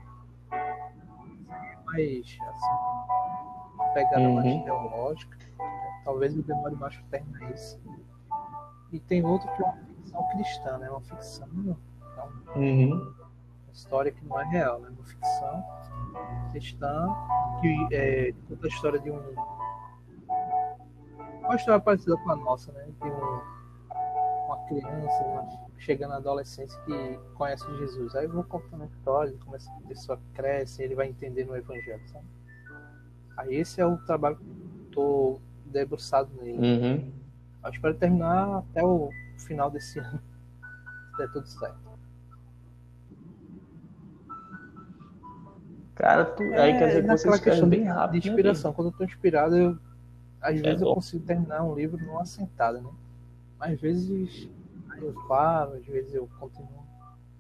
[1.86, 4.36] mas assim, pegada uhum.
[4.36, 5.38] mais teológica.
[5.38, 6.02] Né?
[6.06, 7.80] Talvez eu demore mais para terminar isso.
[8.92, 10.90] E tem outro que é uma ficção cristã, né?
[10.90, 11.48] Uma ficção.
[11.54, 12.94] Então, uhum.
[12.94, 14.90] Uma história que não é real, né?
[14.90, 15.64] Uma ficção
[16.52, 17.16] cristã
[17.62, 19.22] que é, conta a história de um.
[21.42, 22.88] Uma história parecida com a nossa, né?
[23.02, 23.42] De um,
[24.50, 28.16] uma criança, uma chega na adolescência que conhece Jesus.
[28.16, 32.02] Aí eu vou contando a história, começa a pessoa cresce, ele vai entendendo o evangelho,
[32.08, 32.26] sabe?
[33.38, 36.58] Aí esse é o trabalho que eu tô debruçado nele.
[36.58, 37.12] Uhum.
[37.64, 40.20] Eu espero terminar até o final desse ano.
[41.12, 41.90] Se der tudo certo.
[45.96, 48.22] Cara, tu, aí quer dizer que você escreve bem rápido.
[48.22, 48.74] de né, inspiração.
[48.74, 49.78] Quando eu tô inspirado, eu,
[50.42, 50.96] às É vezes eu bom.
[50.96, 52.90] consigo terminar um livro numa sentada, né?
[53.60, 54.50] Às vezes
[55.02, 56.80] eu paro, às vezes eu continuo.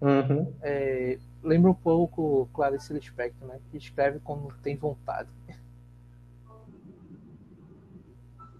[0.01, 0.53] Uhum.
[0.61, 3.59] É, lembra um pouco Clarice Lispector, né?
[3.69, 5.29] Que escreve quando tem vontade.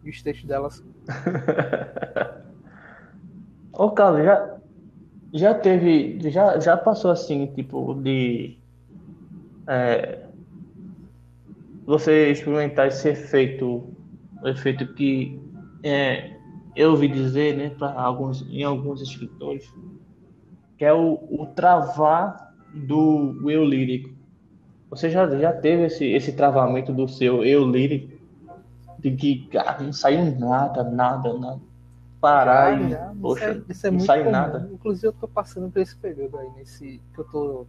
[0.04, 0.70] E os textos dela
[3.74, 4.58] Ô, Carlos, já,
[5.34, 8.58] já teve, já, já passou assim, tipo, de
[9.68, 10.26] é,
[11.86, 13.94] você experimentar esse efeito,
[14.42, 15.42] o efeito que
[15.84, 16.39] é,
[16.80, 19.70] eu ouvi dizer, né, alguns, em alguns escritores,
[20.78, 24.16] que é o, o travar do eu lírico.
[24.90, 28.18] Você já, já teve esse, esse travamento do seu eu lírico?
[28.98, 29.50] De que,
[29.82, 31.60] não saiu nada, nada, nada.
[32.22, 33.12] Parar Já, e, já.
[33.12, 34.32] Isso poxa, é, isso é não muito sai comum.
[34.32, 34.70] nada.
[34.72, 37.66] Inclusive eu tô passando por esse período aí, nesse que eu tô.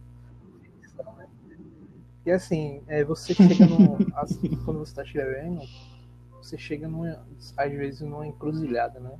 [2.25, 3.97] E assim, é, você chega no.
[4.15, 5.61] assim, quando você tá escrevendo,
[6.41, 7.19] você chega numa,
[7.57, 9.17] às vezes numa encruzilhada, né?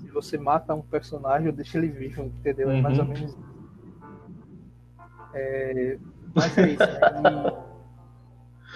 [0.00, 2.70] Se você mata um personagem ou deixa ele vivo, entendeu?
[2.70, 3.10] É mais ou Uhum.
[3.10, 3.36] menos.
[5.32, 5.98] É,
[6.34, 7.00] mas é isso, né?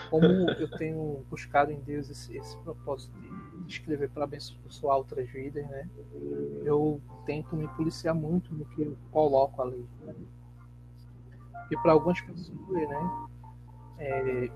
[0.01, 3.13] E como eu tenho buscado em Deus esse, esse propósito
[3.67, 5.89] de escrever para abençoar outras vidas, né?
[6.65, 9.85] Eu tento me policiar muito no que eu coloco ali.
[10.03, 10.15] Né?
[11.71, 13.11] E para algumas pessoas, né?
[13.99, 14.51] é,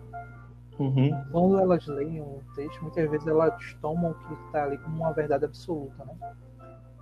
[0.78, 1.24] Uhum.
[1.32, 5.12] quando elas leem um texto, muitas vezes elas tomam o que está ali como uma
[5.12, 6.16] verdade absoluta, né?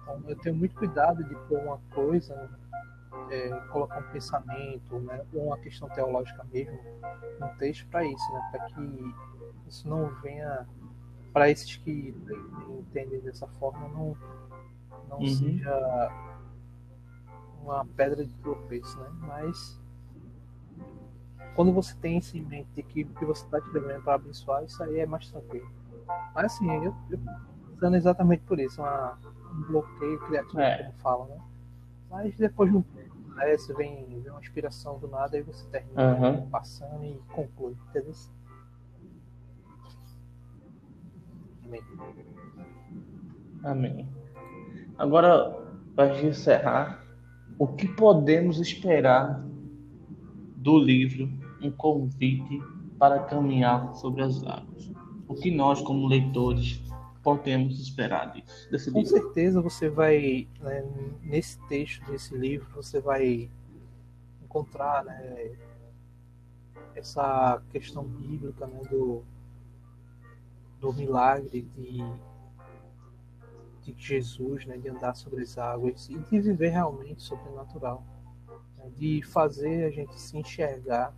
[0.03, 2.49] Então eu tenho muito cuidado de pôr uma coisa,
[3.31, 5.24] é, colocar um pensamento, né?
[5.35, 6.79] Ou uma questão teológica mesmo
[7.39, 8.49] no texto para isso, né?
[8.51, 9.14] Para que
[9.68, 10.66] isso não venha
[11.33, 12.14] para esses que
[12.68, 14.16] entendem dessa forma não
[15.09, 15.27] não Uhum.
[15.27, 16.12] seja
[17.62, 19.11] uma pedra de tropeço, né?
[19.20, 19.81] Mas
[21.57, 24.63] quando você tem isso em mente de que o que você está escrevendo para abençoar,
[24.65, 25.69] isso aí é mais tranquilo.
[26.35, 27.19] Mas assim, eu, eu
[27.75, 29.19] usando exatamente por isso, uma,
[29.55, 30.85] um bloqueio criativo, É.
[30.85, 31.41] como fala, né?
[32.11, 35.67] Mas depois de um tempo, né, você vem, vem uma inspiração do nada e você
[35.69, 36.49] termina Uhum.
[36.51, 38.13] passando e conclui, entendeu?
[41.65, 41.83] Amém.
[43.65, 44.09] Amém.
[44.99, 45.51] Agora,
[45.95, 47.03] para encerrar,
[47.59, 49.43] o que podemos esperar
[50.57, 51.29] do livro
[51.63, 52.63] Um Convite
[52.99, 54.91] para Caminhar sobre as Águas?
[55.29, 56.83] O que nós, como leitores,
[57.23, 59.19] podemos esperar disso, Com livro?
[59.19, 60.85] certeza você vai, né,
[61.23, 63.51] nesse texto desse livro, você vai
[64.45, 65.57] encontrar né,
[66.95, 69.25] essa questão bíblica né, do,
[70.81, 71.99] do milagre de,
[73.83, 78.05] de Jesus, né, de andar sobre as águas e de viver realmente sobrenatural,
[78.79, 81.13] né, de fazer a gente se enxergar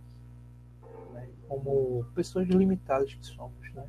[1.49, 3.85] como pessoas limitadas que somos, né?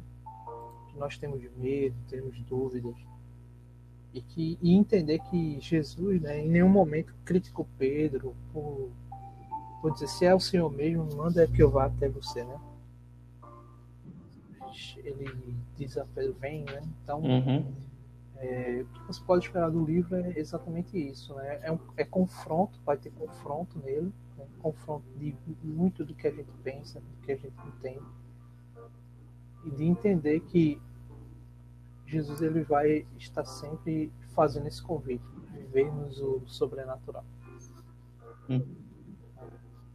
[0.89, 2.97] que nós temos medo, temos dúvidas
[4.13, 8.91] e que e entender que Jesus, né, em nenhum momento criticou Pedro por,
[9.81, 12.59] por dizer se é o Senhor mesmo, manda que eu vá até você, né?
[14.97, 16.83] Ele diz a Pedro vem, né?
[17.05, 17.65] Então Uhum.
[18.37, 21.61] é, o que você pode esperar do livro é exatamente isso, né?
[21.63, 24.13] É, um, é confronto, vai ter confronto nele?
[24.61, 28.05] Confronto de muito do que a gente pensa, do que a gente entende
[29.65, 30.81] e de entender que
[32.07, 37.25] Jesus ele vai estar sempre fazendo esse convite, vivermos o sobrenatural.
[38.49, 38.65] Hum.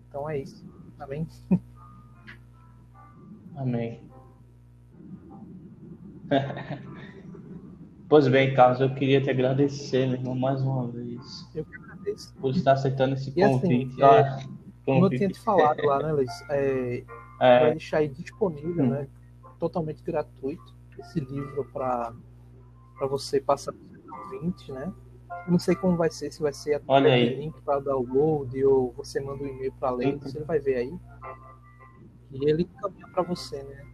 [0.08, 0.66] Então é isso.
[1.00, 1.28] Amém?
[3.56, 4.02] Amém.
[8.08, 11.76] Pois bem, Carlos, eu queria te agradecer, meu irmão, mais uma vez, Eu que
[12.06, 12.34] agradeço.
[12.40, 14.04] por estar aceitando esse E assim, convite.
[14.04, 14.24] é,
[14.86, 15.18] Como eu convite.
[15.18, 16.32] tinha te falado lá, né, Luiz?
[16.50, 17.04] É,
[17.40, 18.90] vai É, deixar aí disponível, Hum.
[18.90, 19.08] né?
[19.60, 22.14] Totalmente gratuito esse livro para
[23.10, 24.94] você passar para ouvintes, né?
[25.46, 27.36] Eu não sei como vai ser, se vai ser Olha aí.
[27.38, 31.00] link para download ou você manda um e-mail para ler, você vai ver aí.
[32.32, 33.86] E ele caminha para você, né?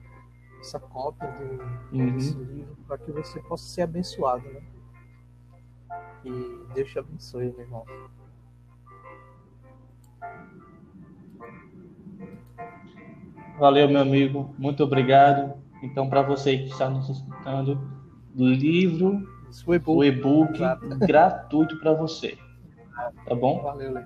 [0.59, 2.13] Essa cópia do, Uhum.
[2.13, 4.61] desse livro para que você possa ser abençoado, né?
[6.25, 7.85] E Deus te abençoe, meu irmão.
[13.59, 14.55] Valeu, meu amigo.
[14.57, 15.53] Muito obrigado.
[15.83, 17.79] Então, para você que está nos escutando,
[18.35, 19.27] livro
[19.85, 20.59] o e-book,
[21.05, 22.37] gratuito para você.
[23.25, 23.61] Tá bom?
[23.61, 24.03] Valeu, Lê.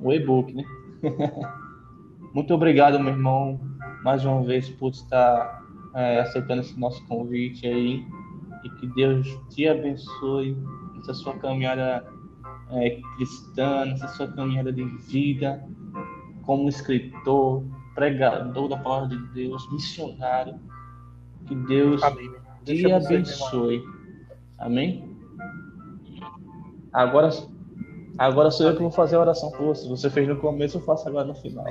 [0.00, 0.64] O e-book, né?
[2.34, 3.60] Muito obrigado, meu irmão,
[4.02, 5.62] mais uma vez por estar
[5.94, 8.04] é, aceitando esse nosso convite aí.
[8.64, 10.56] E que Deus te abençoe
[11.04, 12.04] nessa sua caminhada
[12.70, 15.62] é, cristã, nessa sua caminhada de vida,
[16.42, 17.62] como escritor,
[17.94, 20.58] pregador da palavra de Deus, missionário.
[21.46, 22.30] Que Deus Amém.
[22.64, 23.84] te abençoe.
[24.58, 25.14] Amém?
[26.90, 27.28] Agora,
[28.16, 29.86] agora sou eu que vou fazer a oração por você.
[29.86, 31.66] Você fez no começo, eu faço agora no final.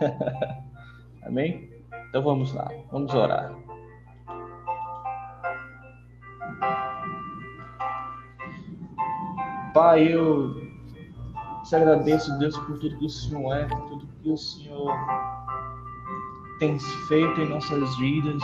[1.26, 1.68] Amém?
[2.08, 3.63] Então vamos lá, vamos orar.
[9.74, 10.54] Pai, eu
[11.64, 14.94] te agradeço, Deus, por tudo que o Senhor é, por tudo que o Senhor
[16.60, 18.40] tem feito em nossas vidas,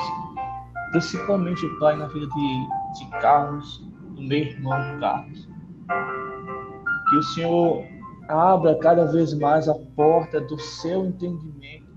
[0.90, 3.78] principalmente, Pai, na vida de, de Carlos,
[4.16, 5.48] do meu irmão Carlos.
[7.10, 7.84] Que o Senhor
[8.28, 11.88] abra cada vez mais a porta do seu entendimento.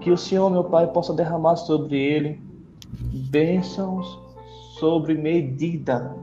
[0.00, 2.40] Que o Senhor, meu Pai, possa derramar sobre ele
[3.28, 4.25] bênçãos
[4.78, 6.16] sobre medida.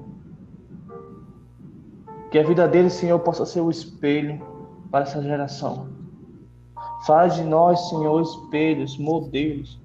[2.32, 4.42] Que a vida dele, Senhor, possa ser o espelho
[4.90, 5.88] para essa geração.
[7.06, 9.80] Faz de nós, Senhor, espelhos, modelos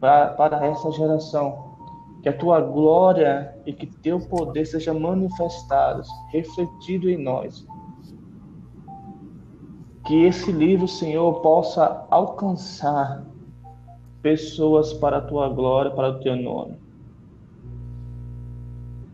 [0.00, 1.74] para, para essa geração.
[2.22, 7.66] Que a tua glória e que teu poder seja manifestados, refletido em nós.
[10.06, 13.24] Que esse livro, Senhor, possa alcançar
[14.22, 16.83] pessoas para a tua glória, para o teu nome.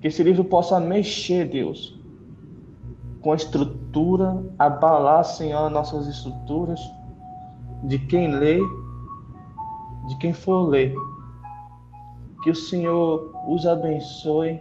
[0.00, 1.98] Que esse livro possa mexer, Deus,
[3.20, 6.80] com a estrutura, abalar, Senhor, nossas estruturas,
[7.84, 8.58] de quem lê,
[10.08, 10.94] de quem for ler.
[12.42, 14.60] Que o Senhor os abençoe.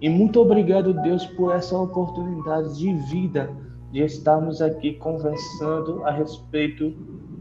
[0.00, 3.50] E muito obrigado, Deus, por essa oportunidade de vida,
[3.90, 6.94] de estarmos aqui conversando a respeito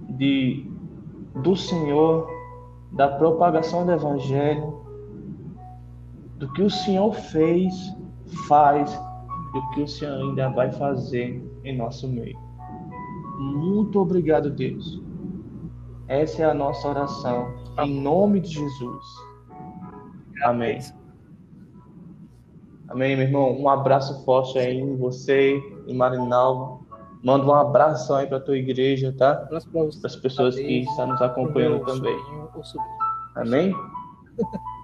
[0.10, 0.66] de,
[1.36, 2.28] do Senhor,
[2.91, 4.87] da propagação do Evangelho,
[6.38, 7.74] do que o Senhor fez,
[8.48, 8.94] faz
[9.54, 12.38] e o que o Senhor ainda vai fazer em nosso meio.
[13.38, 15.02] Muito obrigado, Deus.
[16.08, 17.54] Essa é a nossa oração.
[17.80, 19.06] Em nome de Jesus.
[20.44, 20.80] Amém.
[22.88, 23.60] Amém, meu irmão.
[23.60, 26.80] Um abraço forte aí em você, em Marinalva.
[27.24, 29.36] Manda um abraço aí para a tua igreja, tá?
[29.36, 32.18] Para as pessoas que estão nos acompanhando também.
[33.36, 33.76] Amém?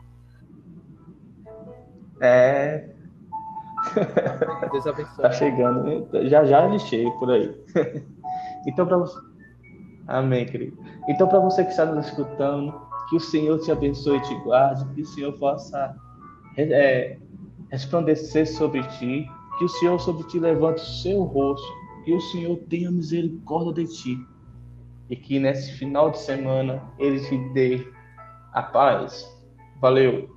[2.22, 2.90] É.
[4.72, 5.22] Deus abençoe.
[5.22, 6.28] tá chegando, né?
[6.28, 7.54] Já já ele chega por aí.
[8.68, 9.20] então, para você.
[10.08, 10.78] Amém, querido.
[11.08, 12.74] Então, para você que está nos escutando,
[13.10, 15.96] que o Senhor te abençoe e te guarde, que o Senhor possa
[16.58, 17.18] é,
[17.72, 21.68] resplandecer sobre ti, que o Senhor sobre ti levante o seu rosto,
[22.04, 24.28] que o Senhor tenha misericórdia de ti
[25.10, 27.86] e que nesse final de semana ele te dê
[28.54, 29.30] a paz.
[29.80, 30.33] Valeu!